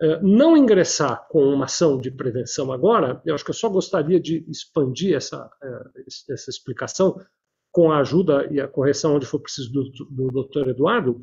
[0.01, 4.17] É, não ingressar com uma ação de prevenção agora, eu acho que eu só gostaria
[4.17, 7.19] de expandir essa, é, essa explicação
[7.69, 10.69] com a ajuda e a correção onde for preciso do, do, do Dr.
[10.69, 11.19] Eduardo,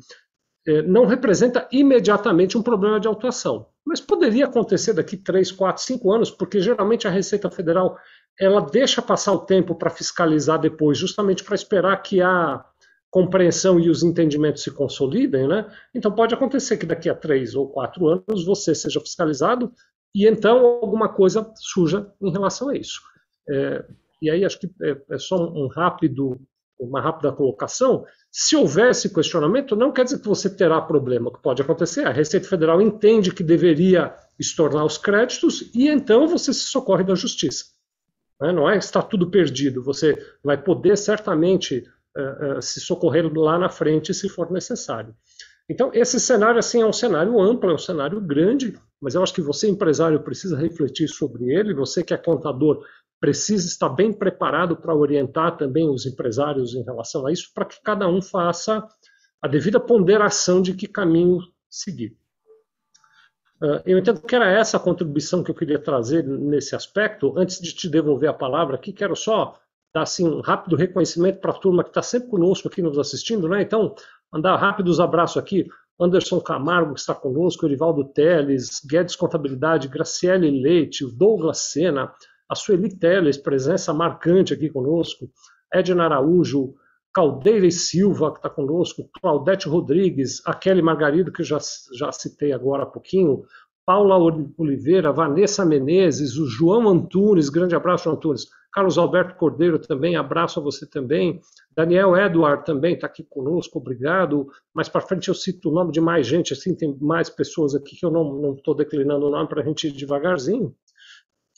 [0.85, 3.67] não representa imediatamente um problema de autuação.
[3.85, 7.97] Mas poderia acontecer daqui 3, 4, 5 anos, porque geralmente a Receita Federal
[8.39, 12.63] ela deixa passar o tempo para fiscalizar depois, justamente para esperar que a
[13.09, 15.71] compreensão e os entendimentos se consolidem, né?
[15.95, 19.71] Então pode acontecer que daqui a três ou quatro anos você seja fiscalizado
[20.13, 23.01] e então alguma coisa suja em relação a isso.
[23.49, 23.85] É,
[24.21, 26.39] e aí acho que é, é só um rápido,
[26.79, 28.05] uma rápida colocação.
[28.31, 31.29] Se houver esse questionamento, não quer dizer que você terá problema.
[31.29, 32.05] O que pode acontecer?
[32.05, 37.15] A Receita Federal entende que deveria estornar os créditos e então você se socorre da
[37.15, 37.65] justiça.
[38.39, 38.51] Né?
[38.51, 39.83] Não é está tudo perdido.
[39.83, 41.83] Você vai poder certamente
[42.15, 45.15] uh, uh, se socorrer lá na frente se for necessário.
[45.69, 49.33] Então, esse cenário assim, é um cenário amplo, é um cenário grande, mas eu acho
[49.33, 52.85] que você, empresário, precisa refletir sobre ele, você que é contador
[53.19, 57.81] precisa estar bem preparado para orientar também os empresários em relação a isso, para que
[57.81, 58.87] cada um faça
[59.41, 62.15] a devida ponderação de que caminho seguir.
[63.61, 67.33] Ah, eu entendo que era essa a contribuição que eu queria trazer nesse aspecto.
[67.37, 69.59] Antes de te devolver a palavra aqui, quero só
[69.93, 73.47] dar assim, um rápido reconhecimento para a turma que está sempre conosco aqui nos assistindo.
[73.47, 73.61] Né?
[73.61, 73.95] Então,
[74.31, 75.67] mandar rápidos abraços aqui.
[75.99, 82.13] Anderson Camargo, que está conosco, Erivaldo Teles, Guedes Contabilidade, Graciele Leite, Douglas Sena,
[82.49, 85.29] a Sueli Teles, presença marcante aqui conosco,
[85.73, 86.73] Edna Araújo,
[87.13, 91.57] Caldeira Silva, que está conosco, Claudete Rodrigues, a Kelly Margarido, que já,
[91.97, 93.43] já citei agora há pouquinho,
[93.85, 94.17] Paula
[94.57, 100.59] Oliveira, Vanessa Menezes, o João Antunes, grande abraço, João Antunes, Carlos Alberto Cordeiro também, abraço
[100.59, 101.41] a você também,
[101.75, 104.47] Daniel Edward também está aqui conosco, obrigado.
[104.73, 107.95] Mais para frente eu cito o nome de mais gente, assim, tem mais pessoas aqui
[107.95, 110.75] que eu não estou declinando o nome para a gente ir devagarzinho.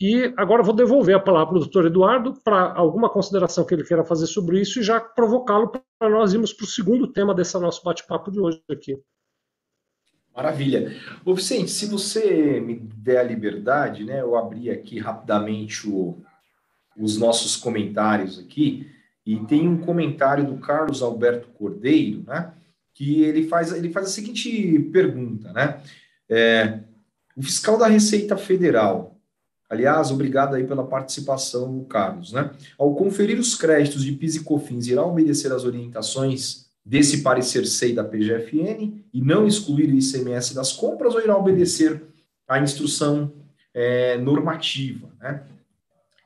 [0.01, 3.83] E agora vou devolver a palavra para o doutor Eduardo para alguma consideração que ele
[3.83, 7.59] queira fazer sobre isso e já provocá-lo para nós irmos para o segundo tema desse
[7.59, 8.97] nosso bate-papo de hoje aqui.
[10.33, 10.95] Maravilha.
[11.25, 16.23] Ô Vicente, se você me der a liberdade, né, eu abri aqui rapidamente o,
[16.97, 18.89] os nossos comentários aqui,
[19.25, 22.53] e tem um comentário do Carlos Alberto Cordeiro, né,
[22.93, 25.81] que ele faz, ele faz a seguinte pergunta, né,
[26.29, 26.79] é,
[27.35, 29.18] o fiscal da Receita Federal
[29.69, 32.33] Aliás, obrigado aí pela participação, Carlos.
[32.33, 32.49] Né?
[32.77, 37.93] Ao conferir os créditos de PIS e COFINS, irá obedecer às orientações desse parecer SEI
[37.93, 42.01] da PGFN e não excluir o ICMS das compras ou irá obedecer
[42.47, 43.31] à instrução
[43.71, 45.07] é, normativa?
[45.21, 45.43] Né?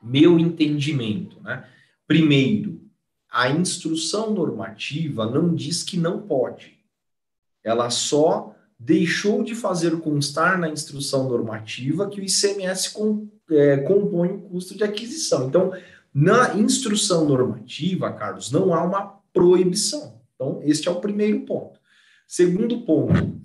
[0.02, 1.38] Meu entendimento.
[1.42, 1.64] Né?
[2.06, 2.80] Primeiro,
[3.30, 6.78] a instrução normativa não diz que não pode.
[7.62, 14.28] Ela só deixou de fazer constar na instrução normativa que o ICMS com, é, compõe
[14.28, 15.46] o custo de aquisição.
[15.46, 15.72] Então,
[16.12, 20.20] na instrução normativa, Carlos, não há uma proibição.
[20.34, 21.78] Então, este é o primeiro ponto.
[22.26, 23.40] Segundo ponto,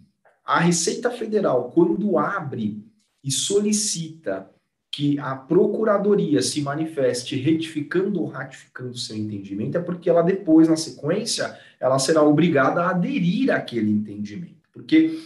[0.45, 2.83] a Receita Federal, quando abre
[3.23, 4.49] e solicita
[4.91, 10.75] que a Procuradoria se manifeste retificando ou ratificando seu entendimento, é porque ela depois, na
[10.75, 15.19] sequência, ela será obrigada a aderir àquele entendimento porque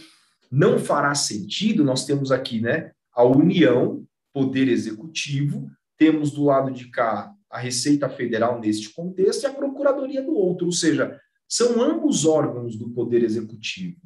[0.50, 4.03] não fará sentido, nós temos aqui né, a União,
[4.34, 10.20] Poder Executivo, temos do lado de cá a Receita Federal neste contexto e a Procuradoria
[10.20, 14.00] do outro, ou seja, são ambos órgãos do Poder Executivo.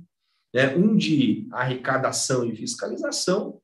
[0.52, 0.76] Né?
[0.76, 3.58] Um de arrecadação e fiscalização,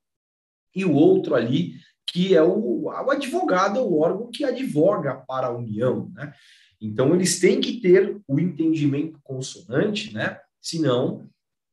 [0.74, 1.74] e o outro ali,
[2.10, 6.10] que é o, o advogado, o órgão que advoga para a União.
[6.14, 6.32] Né?
[6.80, 10.40] Então, eles têm que ter o entendimento consonante, né?
[10.62, 11.28] senão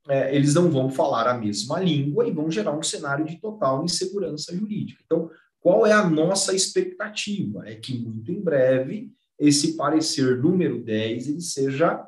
[0.07, 3.83] é, eles não vão falar a mesma língua e vão gerar um cenário de total
[3.83, 5.01] insegurança jurídica.
[5.05, 7.67] Então, qual é a nossa expectativa?
[7.67, 12.03] É que muito em breve esse parecer número 10 ele seja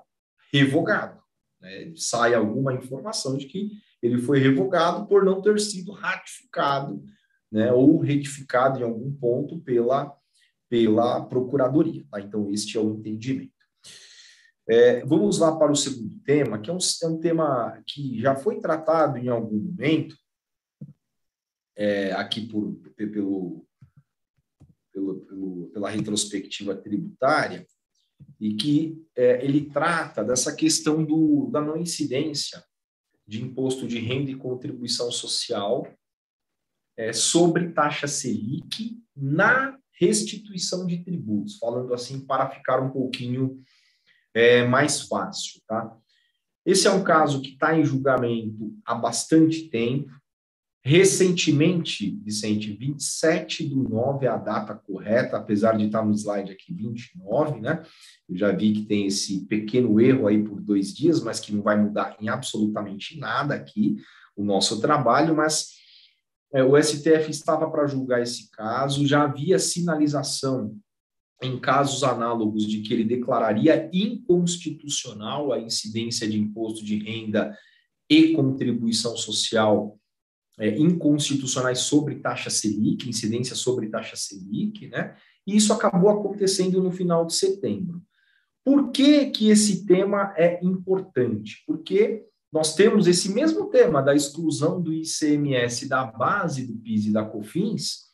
[0.51, 1.21] revogado.
[1.61, 1.93] Né?
[1.95, 7.03] Sai alguma informação de que ele foi revogado por não ter sido ratificado
[7.51, 7.71] né?
[7.71, 10.11] ou retificado em algum ponto pela,
[10.67, 12.03] pela Procuradoria.
[12.09, 12.19] Tá?
[12.19, 13.52] Então, este é o entendimento.
[14.67, 18.35] É, vamos lá para o segundo tema, que é um, é um, tema que já
[18.35, 20.15] foi tratado em algum momento,
[21.75, 23.67] é, aqui por, pelo,
[24.93, 27.67] pelo, pelo, pela retrospectiva tributária,
[28.39, 32.63] e que é, ele trata dessa questão do, da não incidência
[33.27, 35.87] de imposto de renda e contribuição social
[36.97, 43.61] é, sobre taxa Selic na restituição de tributos, falando assim para ficar um pouquinho
[44.33, 45.95] é mais fácil, tá?
[46.65, 50.11] Esse é um caso que está em julgamento há bastante tempo.
[50.85, 56.73] Recentemente, Vicente, 27 do 9 é a data correta, apesar de estar no slide aqui
[56.73, 57.83] 29, né?
[58.27, 61.61] Eu já vi que tem esse pequeno erro aí por dois dias, mas que não
[61.61, 63.97] vai mudar em absolutamente nada aqui
[64.35, 65.69] o nosso trabalho, mas
[66.53, 70.77] é, o STF estava para julgar esse caso, já havia sinalização
[71.43, 77.55] em casos análogos de que ele declararia inconstitucional a incidência de imposto de renda
[78.09, 79.99] e contribuição social
[80.59, 85.15] é, inconstitucionais sobre taxa Selic, incidência sobre taxa Selic, né?
[85.45, 88.01] E isso acabou acontecendo no final de setembro.
[88.63, 91.63] Por que, que esse tema é importante?
[91.67, 97.11] Porque nós temos esse mesmo tema da exclusão do ICMS da base do PIS e
[97.11, 98.12] da COFINS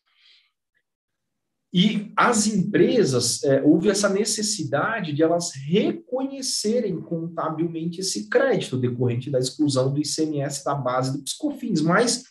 [1.71, 9.37] E as empresas, é, houve essa necessidade de elas reconhecerem contabilmente esse crédito decorrente da
[9.37, 11.79] exclusão do ICMS da base do Piscofins.
[11.81, 12.23] Mas,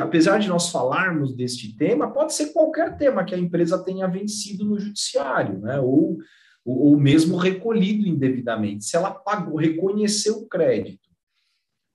[0.00, 4.66] apesar de nós falarmos deste tema, pode ser qualquer tema que a empresa tenha vencido
[4.66, 5.80] no judiciário, né?
[5.80, 6.18] ou,
[6.62, 8.84] ou mesmo recolhido indevidamente.
[8.84, 11.08] Se ela pagou, reconheceu o crédito,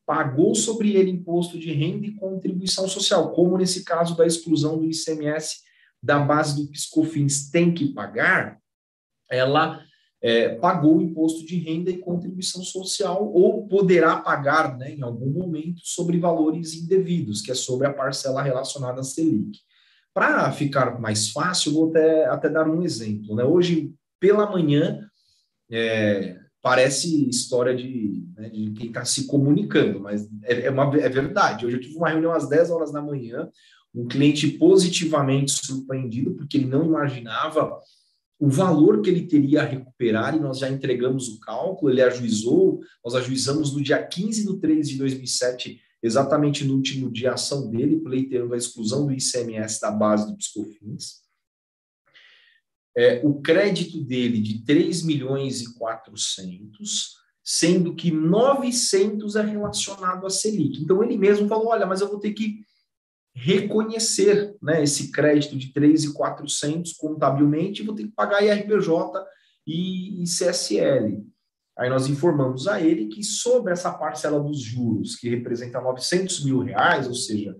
[0.07, 4.85] pagou sobre ele imposto de renda e contribuição social, como nesse caso da exclusão do
[4.85, 5.68] ICMS
[6.01, 8.59] da base do Piscofins tem que pagar,
[9.29, 9.83] ela
[10.21, 15.81] é, pagou imposto de renda e contribuição social ou poderá pagar, né, em algum momento,
[15.83, 19.59] sobre valores indevidos, que é sobre a parcela relacionada à Selic.
[20.13, 23.35] Para ficar mais fácil, vou até, até dar um exemplo.
[23.35, 23.43] Né?
[23.43, 25.07] Hoje, pela manhã,
[25.71, 31.07] é, parece história de, né, de quem está se comunicando, mas é, é, uma, é
[31.07, 31.65] verdade.
[31.65, 33.49] Hoje eu tive uma reunião às 10 horas da manhã,
[33.93, 37.79] um cliente positivamente surpreendido, porque ele não imaginava
[38.39, 42.79] o valor que ele teria a recuperar, e nós já entregamos o cálculo, ele ajuizou,
[43.03, 47.99] nós ajuizamos no dia 15 de 3 de 2007, exatamente no último dia ação dele,
[47.99, 51.19] pleiteando a exclusão do ICMS da base do Piscofins.
[52.95, 60.29] É, o crédito dele de 3 milhões e 400, sendo que 900 é relacionado à
[60.29, 60.81] Selic.
[60.81, 62.61] Então, ele mesmo falou, olha, mas eu vou ter que
[63.41, 69.25] reconhecer né, esse crédito de 3,400 contabilmente, vou ter que pagar IRPJ
[69.65, 71.25] e, CSL.
[71.77, 76.59] Aí nós informamos a ele que sobre essa parcela dos juros, que representa 900 mil
[76.59, 77.55] reais, ou seja,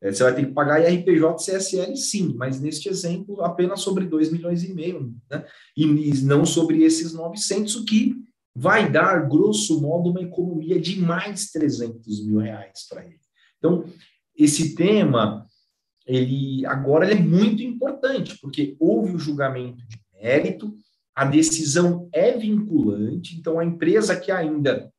[0.00, 4.06] é, você vai ter que pagar IRPJ e CSL sim, mas neste exemplo apenas sobre
[4.06, 5.44] 2 milhões e meio, né?
[5.76, 5.84] e
[6.22, 8.16] não sobre esses 900, o que
[8.56, 13.20] vai dar, grosso modo, uma economia de mais 300 mil reais para ele.
[13.58, 13.84] Então,
[14.38, 15.44] esse tema,
[16.06, 20.74] ele agora ele é muito importante, porque houve o julgamento de mérito,
[21.14, 24.90] a decisão é vinculante, então a empresa que ainda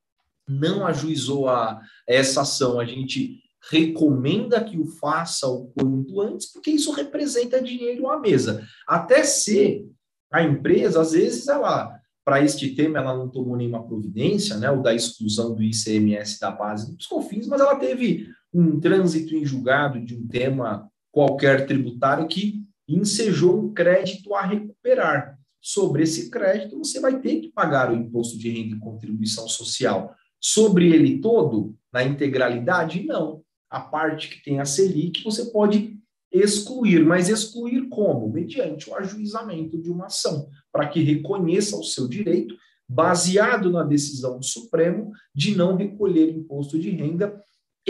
[0.47, 3.39] não ajuizou a essa ação, a gente
[3.71, 8.65] recomenda que o faça o quanto antes, porque isso representa dinheiro à mesa.
[8.87, 9.85] Até se
[10.31, 14.81] a empresa, às vezes, ela, para este tema, ela não tomou nenhuma providência, né, o
[14.81, 20.04] da exclusão do ICMS da base dos confins, mas ela teve um trânsito em julgado
[20.04, 25.38] de um tema qualquer tributário que ensejou um crédito a recuperar.
[25.62, 30.16] Sobre esse crédito, você vai ter que pagar o imposto de renda e contribuição social.
[30.39, 33.43] Sobre ele todo, na integralidade, não.
[33.70, 36.00] A parte que tem a Selic, você pode
[36.32, 38.32] excluir, mas excluir como?
[38.32, 42.56] Mediante o ajuizamento de uma ação, para que reconheça o seu direito,
[42.88, 47.39] baseado na decisão do Supremo de não recolher imposto de renda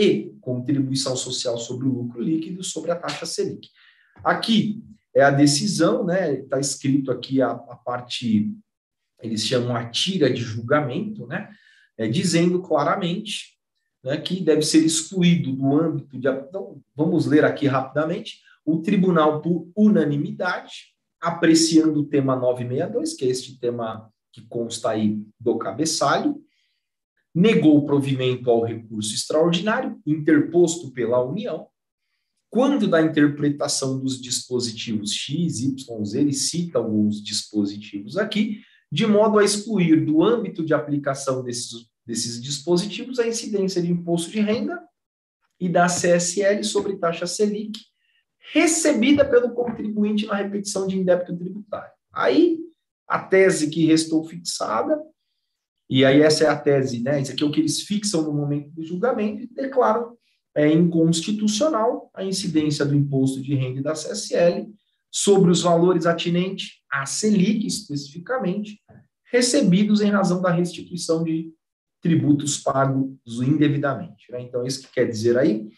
[0.00, 3.68] e contribuição social sobre o lucro líquido sobre a taxa Selic.
[4.24, 4.82] Aqui
[5.14, 6.34] é a decisão, né?
[6.34, 8.50] Está escrito aqui a, a, parte,
[9.20, 11.50] eles chamam a tira de julgamento, né?
[11.98, 13.58] É, dizendo claramente
[14.02, 16.28] né, que deve ser excluído do âmbito de.
[16.28, 18.40] Então, vamos ler aqui rapidamente.
[18.64, 25.20] O tribunal, por unanimidade, apreciando o tema 962, que é este tema que consta aí
[25.38, 26.40] do cabeçalho,
[27.34, 31.68] negou o provimento ao recurso extraordinário interposto pela União,
[32.50, 38.60] quando da interpretação dos dispositivos X, Y, Z, ele cita alguns dispositivos aqui,
[38.90, 41.70] de modo a excluir do âmbito de aplicação desses,
[42.04, 44.82] desses dispositivos a incidência de imposto de renda
[45.60, 47.78] e da CSL sobre taxa Selic,
[48.52, 51.92] recebida pelo contribuinte na repetição de indébito tributário.
[52.12, 52.58] Aí,
[53.06, 55.00] a tese que restou fixada
[55.90, 57.20] e aí essa é a tese, né?
[57.20, 60.16] Isso aqui é o que eles fixam no momento do julgamento e declaram
[60.54, 64.72] é, inconstitucional a incidência do imposto de renda da CSL
[65.10, 68.80] sobre os valores atinentes à Selic, especificamente,
[69.32, 71.52] recebidos em razão da restituição de
[72.00, 74.30] tributos pagos indevidamente.
[74.30, 74.42] Né?
[74.42, 75.68] Então, isso que quer dizer aí.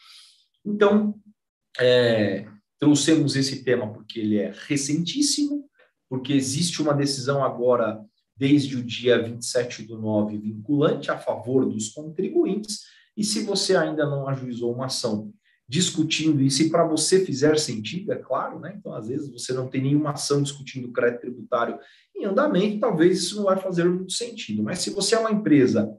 [0.62, 1.14] Então,
[1.80, 2.46] é,
[2.78, 5.64] trouxemos esse tema porque ele é recentíssimo,
[6.06, 7.98] porque existe uma decisão agora
[8.37, 12.80] desde o dia 27 do 9, vinculante a favor dos contribuintes.
[13.16, 15.33] E se você ainda não ajuizou uma ação
[15.68, 18.74] discutindo e para você fizer sentido, é claro, né?
[18.76, 21.78] Então, às vezes, você não tem nenhuma ação discutindo crédito tributário
[22.14, 24.62] em andamento, talvez isso não vai fazer muito sentido.
[24.62, 25.91] Mas se você é uma empresa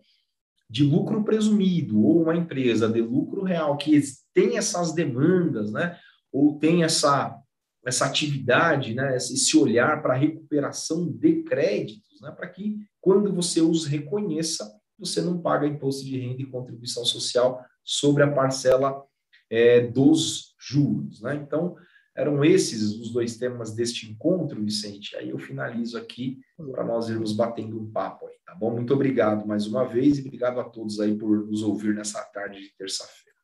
[0.70, 4.00] de lucro presumido ou uma empresa de lucro real que
[4.34, 5.98] tem essas demandas, né?
[6.32, 7.40] Ou tem essa
[7.86, 13.86] essa atividade, né, esse olhar para recuperação de créditos, né, para que quando você os
[13.86, 19.04] reconheça, você não paga imposto de renda e contribuição social sobre a parcela
[19.50, 21.22] é, dos juros.
[21.22, 21.36] Né?
[21.36, 21.76] Então,
[22.16, 25.16] Eram esses os dois temas deste encontro, Vicente.
[25.16, 26.40] Aí eu finalizo aqui
[26.72, 28.70] para nós irmos batendo um papo aí, tá bom?
[28.70, 32.62] Muito obrigado mais uma vez e obrigado a todos aí por nos ouvir nessa tarde
[32.62, 33.36] de terça-feira.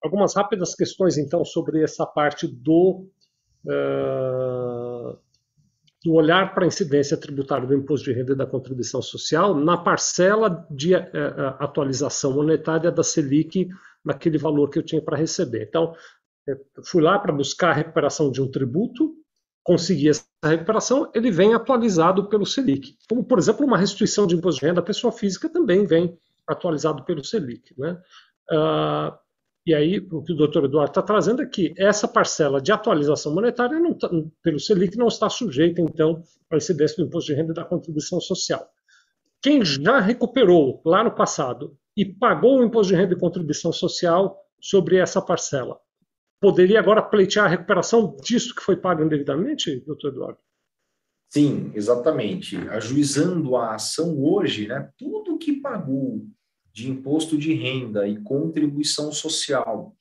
[0.00, 3.08] Algumas rápidas questões, então, sobre essa parte do,
[3.64, 5.18] uh,
[6.06, 9.76] do olhar para a incidência tributária do imposto de renda e da contribuição social na
[9.76, 11.00] parcela de uh,
[11.58, 13.68] atualização monetária da Selic
[14.04, 15.66] naquele valor que eu tinha para receber.
[15.68, 15.92] Então,
[16.84, 19.14] fui lá para buscar a recuperação de um tributo,
[19.64, 22.96] consegui essa recuperação, ele vem atualizado pelo Selic.
[23.08, 27.04] Como, por exemplo, uma restituição de imposto de renda à pessoa física também vem atualizado
[27.04, 27.74] pelo Selic.
[27.76, 28.00] Né?
[28.52, 29.12] Uh,
[29.66, 33.34] e aí, o que o doutor Eduardo está trazendo é que essa parcela de atualização
[33.34, 34.08] monetária tá,
[34.40, 38.20] pelo Selic não está sujeita, então, à incidência do imposto de renda e da contribuição
[38.20, 38.64] social.
[39.42, 44.40] Quem já recuperou lá no passado e pagou o imposto de renda e contribuição social
[44.60, 45.76] sobre essa parcela,
[46.40, 50.38] poderia agora pleitear a recuperação disso que foi pago indevidamente, doutor Eduardo?
[51.28, 52.56] Sim, exatamente.
[52.68, 56.24] Ajuizando a ação hoje, né, tudo que pagou
[56.76, 59.96] de imposto de renda e contribuição social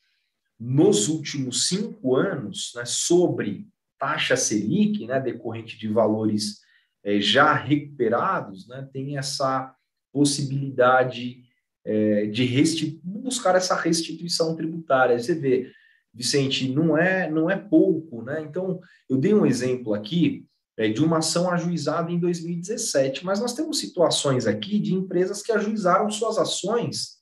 [0.59, 3.65] nos últimos cinco anos, né, sobre
[3.97, 6.59] taxa Selic, né, decorrente de valores
[7.01, 9.73] é, já recuperados, né, tem essa
[10.11, 11.45] possibilidade
[11.86, 15.17] é, de buscar essa restituição tributária.
[15.17, 15.71] Você vê,
[16.13, 18.41] Vicente, não é, não é pouco, né?
[18.41, 20.45] Então, eu dei um exemplo aqui
[20.78, 26.09] de uma ação ajuizada em 2017, mas nós temos situações aqui de empresas que ajuizaram
[26.09, 27.15] suas ações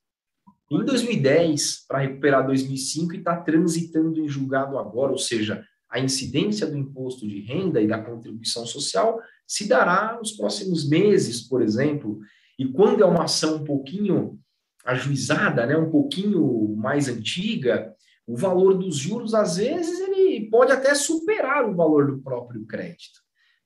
[0.72, 6.66] em 2010 para recuperar 2005 e está transitando em julgado agora, ou seja, a incidência
[6.66, 12.20] do imposto de renda e da contribuição social se dará nos próximos meses, por exemplo,
[12.58, 14.40] e quando é uma ação um pouquinho
[14.84, 17.94] ajuizada, né, um pouquinho mais antiga,
[18.26, 23.23] o valor dos juros, às vezes, ele pode até superar o valor do próprio crédito.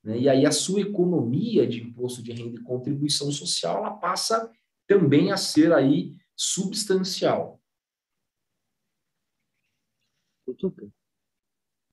[0.07, 0.19] Né?
[0.19, 4.49] E aí a sua economia de imposto de renda e contribuição social, ela passa
[4.87, 7.59] também a ser aí substancial.
[10.47, 10.89] Muito bem.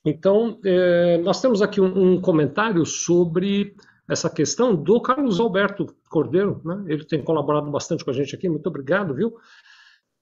[0.05, 3.75] Então, é, nós temos aqui um, um, comentário sobre
[4.09, 6.85] essa questão do Carlos Alberto Cordeiro, né?
[6.87, 9.37] ele tem colaborado bastante com a gente aqui, muito obrigado, viu?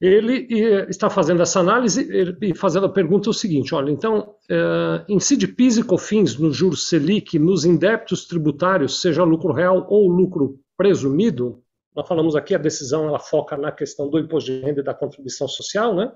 [0.02, 0.48] Ele
[0.88, 2.08] está fazendo essa análise
[2.40, 6.88] e fazendo a pergunta o seguinte: olha, então, é, incide PIS e COFINS no juros
[6.88, 11.62] Selic nos indébitos tributários, seja lucro real ou lucro presumido?
[11.94, 14.92] Nós falamos aqui, a decisão ela foca na questão do imposto de renda e da
[14.92, 16.10] contribuição social, né?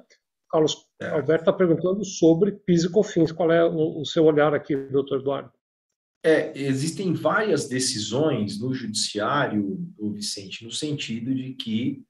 [0.51, 1.09] Carlos é.
[1.11, 3.31] Alberto está perguntando sobre PIS e COFINS.
[3.31, 5.51] Qual é o, o seu olhar aqui, doutor Eduardo?
[6.25, 9.79] É, existem várias decisões no judiciário,
[10.13, 12.03] Vicente, no sentido de que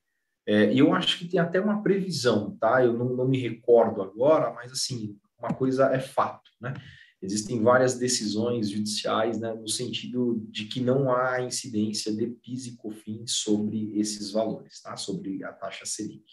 [0.47, 2.85] é, e eu acho que tem até uma previsão, tá?
[2.85, 6.73] Eu não, não me recordo agora, mas assim, uma coisa é fato, né?
[7.21, 12.77] Existem várias decisões judiciais né, no sentido de que não há incidência de PIS e
[12.77, 14.97] COFINS sobre esses valores, tá?
[14.97, 16.25] sobre a taxa Selic.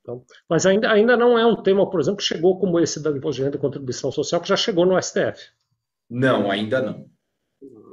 [0.00, 3.10] Então, mas ainda, ainda não é um tema, por exemplo, que chegou como esse da
[3.10, 5.50] imposto de renda e contribuição social, que já chegou no STF.
[6.08, 7.10] Não, ainda não.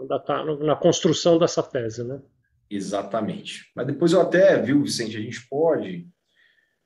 [0.02, 2.22] Ainda está na construção dessa tese, né?
[2.70, 3.72] Exatamente.
[3.76, 6.08] Mas depois eu até, viu, Vicente, a gente pode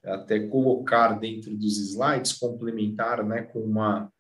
[0.04, 4.12] até colocar dentro dos slides, complementar né, com, uma,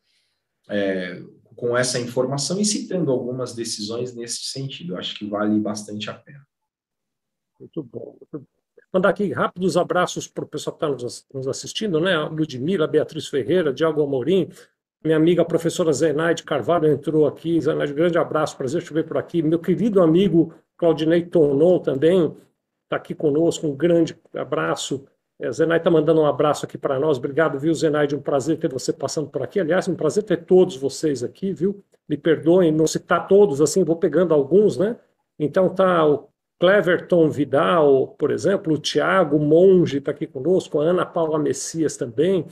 [0.69, 1.21] é,
[1.55, 4.93] com essa informação e citando algumas decisões nesse sentido.
[4.93, 6.45] Eu acho que vale bastante a pena.
[7.59, 8.17] Muito bom.
[8.19, 8.45] Muito bom.
[8.93, 12.17] Mandar aqui rápidos abraços para o pessoal que está nos assistindo, né?
[12.17, 14.49] Ludmila, Beatriz Ferreira, Diago Amorim,
[15.03, 17.59] minha amiga professora Zenaide Carvalho entrou aqui.
[17.59, 19.41] Zenaide, grande abraço, prazer te ver por aqui.
[19.41, 22.35] Meu querido amigo Claudinei Tonon também
[22.85, 25.05] está aqui conosco, um grande abraço.
[25.39, 27.19] É, Zenaide está mandando um abraço aqui para nós.
[27.19, 28.15] Obrigado, viu, Zenaide?
[28.15, 29.59] Um prazer ter você passando por aqui.
[29.59, 31.83] Aliás, um prazer ter todos vocês aqui, viu?
[32.09, 34.97] Me perdoem não citar todos, assim, vou pegando alguns, né?
[35.37, 36.27] Então tá o
[36.59, 42.47] Cleverton Vidal, por exemplo, o Tiago Monge está aqui conosco, a Ana Paula Messias também.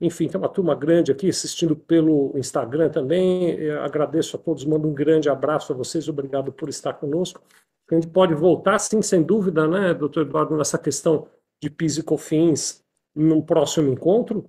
[0.00, 3.50] Enfim, tem uma turma grande aqui assistindo pelo Instagram também.
[3.50, 7.42] Eu agradeço a todos, mando um grande abraço a vocês, obrigado por estar conosco.
[7.90, 11.26] A gente pode voltar, sim, sem dúvida, né, doutor Eduardo, nessa questão
[11.60, 12.82] de PIS e COFINS
[13.14, 14.48] num próximo encontro.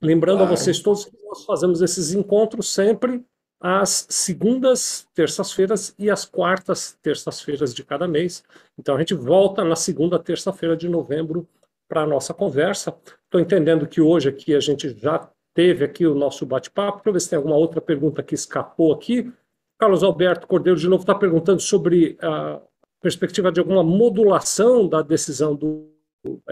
[0.00, 0.52] Lembrando claro.
[0.52, 3.24] a vocês todos que nós fazemos esses encontros sempre
[3.60, 8.42] às segundas, terças-feiras e às quartas, terças-feiras de cada mês.
[8.76, 11.46] Então a gente volta na segunda, terça-feira de novembro
[11.88, 12.92] para a nossa conversa.
[13.32, 17.02] Estou entendendo que hoje aqui a gente já teve aqui o nosso bate-papo.
[17.02, 19.32] Para ver se tem alguma outra pergunta que escapou aqui.
[19.78, 22.60] Carlos Alberto Cordeiro, de novo, está perguntando sobre a
[23.00, 25.90] perspectiva de alguma modulação da decisão do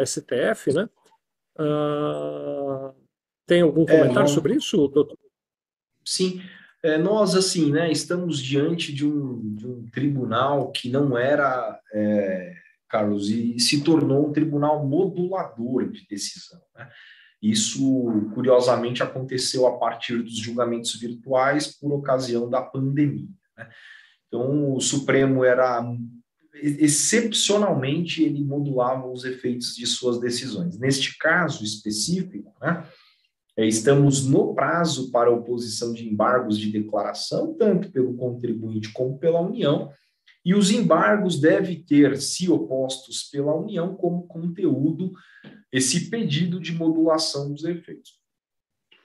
[0.03, 0.89] STF, né?
[1.59, 2.95] Uh,
[3.47, 5.19] Tem algum é, comentário é, sobre isso, doutor?
[6.03, 6.41] Sim,
[6.83, 12.55] é, nós, assim, né, estamos diante de um, de um tribunal que não era, é,
[12.91, 16.61] Carlos, e se tornou um tribunal modulador de decisão.
[16.77, 16.89] Né?
[17.41, 23.29] Isso, curiosamente, aconteceu a partir dos julgamentos virtuais por ocasião da pandemia.
[23.57, 23.69] Né?
[24.27, 25.83] Então, o Supremo era
[26.63, 30.79] excepcionalmente ele modulava os efeitos de suas decisões.
[30.79, 32.85] Neste caso específico, né,
[33.57, 39.41] é, estamos no prazo para oposição de embargos de declaração, tanto pelo contribuinte como pela
[39.41, 39.91] União,
[40.45, 45.13] e os embargos devem ter, se opostos pela União, como conteúdo
[45.73, 48.19] esse pedido de modulação dos efeitos.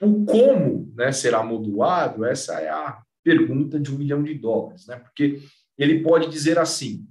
[0.00, 4.96] O como né, será modulado, essa é a pergunta de um milhão de dólares, né?
[4.96, 5.40] porque
[5.78, 7.06] ele pode dizer assim: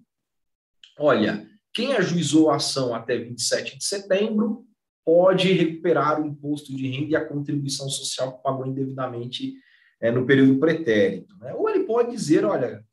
[0.97, 4.65] olha, quem ajuizou a ação até 27 de setembro
[5.03, 9.53] pode recuperar o imposto de renda e a contribuição social que pagou indevidamente
[9.99, 11.36] é, no período pretérito.
[11.38, 11.53] Né?
[11.53, 12.84] Ou ele pode dizer, olha,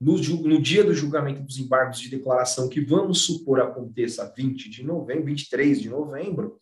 [0.00, 4.84] no, no, dia do julgamento dos embargos de declaração, que vamos supor aconteça 20 de
[4.84, 6.58] novembro, 23 de novembro,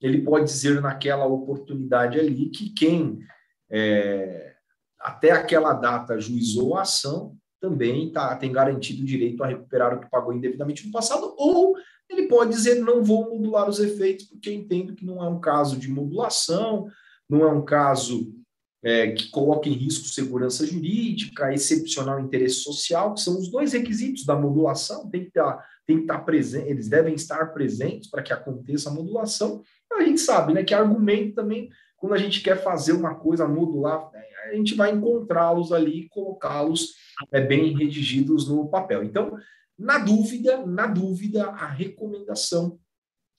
[0.00, 3.18] ele pode dizer naquela oportunidade ali que quem
[3.70, 4.54] é,
[5.00, 10.00] até aquela data juizou a ação também tá, tem garantido o direito a recuperar o
[10.00, 11.74] que pagou indevidamente no passado, ou
[12.08, 15.76] ele pode dizer não vou modular os efeitos, porque entendo que não é um caso
[15.76, 16.86] de modulação,
[17.28, 18.32] não é um caso
[18.82, 24.24] é, que coloca em risco segurança jurídica, excepcional interesse social, que são os dois requisitos
[24.24, 28.32] da modulação, tem que estar, tem que estar presente, eles devem estar presentes para que
[28.32, 29.62] aconteça a modulação.
[29.92, 34.08] A gente sabe né, que argumento também, quando a gente quer fazer uma coisa modular,
[34.48, 36.94] a gente vai encontrá-los ali e colocá-los
[37.32, 39.02] é, bem redigidos no papel.
[39.02, 39.36] Então,
[39.76, 42.78] na dúvida, na dúvida, a recomendação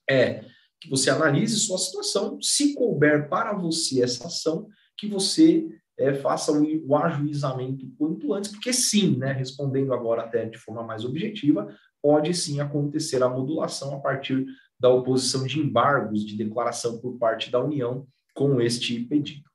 [0.08, 0.44] é
[0.80, 4.66] que você analise sua situação, se couber para você essa ação,
[5.00, 5.66] que você
[5.98, 10.82] é, faça o, o, ajuizamento quanto antes, porque sim, né, respondendo agora até de forma
[10.82, 14.44] mais objetiva, pode sim acontecer a modulação a partir
[14.78, 19.48] da oposição de embargos de declaração por parte da União com este pedido.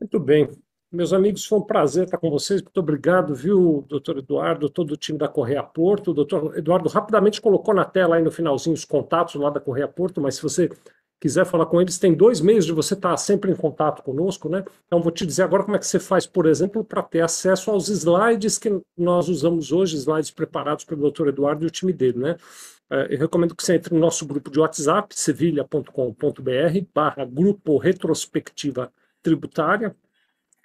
[0.00, 0.48] Muito bem.
[0.90, 2.62] Meus amigos, foi um prazer estar com vocês.
[2.62, 6.12] Muito obrigado, viu, doutor Eduardo, todo o time da Correia Porto.
[6.12, 9.88] O doutor Eduardo rapidamente colocou na tela aí no finalzinho os contatos lá da Correia
[9.88, 10.70] Porto, mas se você
[11.20, 14.64] quiser falar com eles, tem dois meios de você estar sempre em contato conosco, né?
[14.86, 17.70] Então, vou te dizer agora como é que você faz, por exemplo, para ter acesso
[17.70, 22.18] aos slides que nós usamos hoje, slides preparados pelo doutor Eduardo e o time dele,
[22.18, 22.36] né?
[22.90, 28.92] É, eu recomendo que você entre no nosso grupo de WhatsApp, sevilha.com.br barra grupo retrospectiva
[29.22, 29.94] tributária,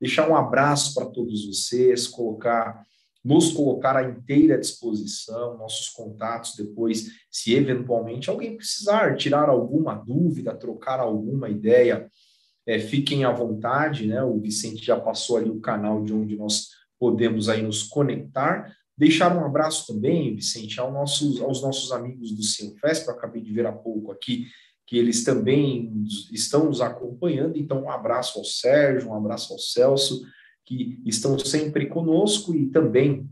[0.00, 2.84] deixar um abraço para todos vocês, colocar
[3.26, 10.54] nos colocar à inteira disposição, nossos contatos depois, se eventualmente alguém precisar tirar alguma dúvida,
[10.54, 12.08] trocar alguma ideia,
[12.64, 14.22] é, fiquem à vontade, né?
[14.22, 16.68] O Vicente já passou ali o canal de onde nós
[17.00, 18.72] podemos aí nos conectar.
[18.96, 23.52] Deixar um abraço também, Vicente, aos nossos, aos nossos amigos do Cienfesp, eu acabei de
[23.52, 24.46] ver há pouco aqui,
[24.86, 25.92] que eles também
[26.30, 27.58] estão nos acompanhando.
[27.58, 30.24] Então, um abraço ao Sérgio, um abraço ao Celso,
[30.66, 33.30] que estão sempre conosco e também,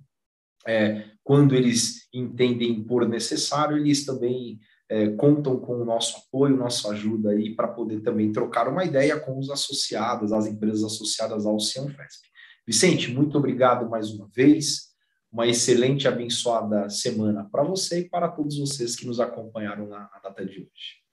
[0.66, 6.91] é, quando eles entendem por necessário, eles também é, contam com o nosso apoio, nossa
[6.91, 11.59] ajuda aí para poder também trocar uma ideia com os associados, as empresas associadas ao
[11.59, 12.28] Cianfesp.
[12.66, 14.95] Vicente, muito obrigado mais uma vez.
[15.30, 20.20] Uma excelente, abençoada semana para você e para todos vocês que nos acompanharam na, na
[20.22, 21.04] data de hoje.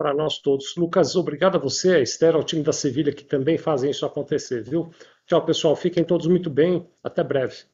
[0.00, 0.74] Para nós todos.
[0.76, 4.62] Lucas, obrigado a você, a Esther, ao time da Sevilha, que também fazem isso acontecer,
[4.62, 4.90] viu?
[5.26, 5.76] Tchau, pessoal.
[5.76, 6.88] Fiquem todos muito bem.
[7.04, 7.69] Até breve.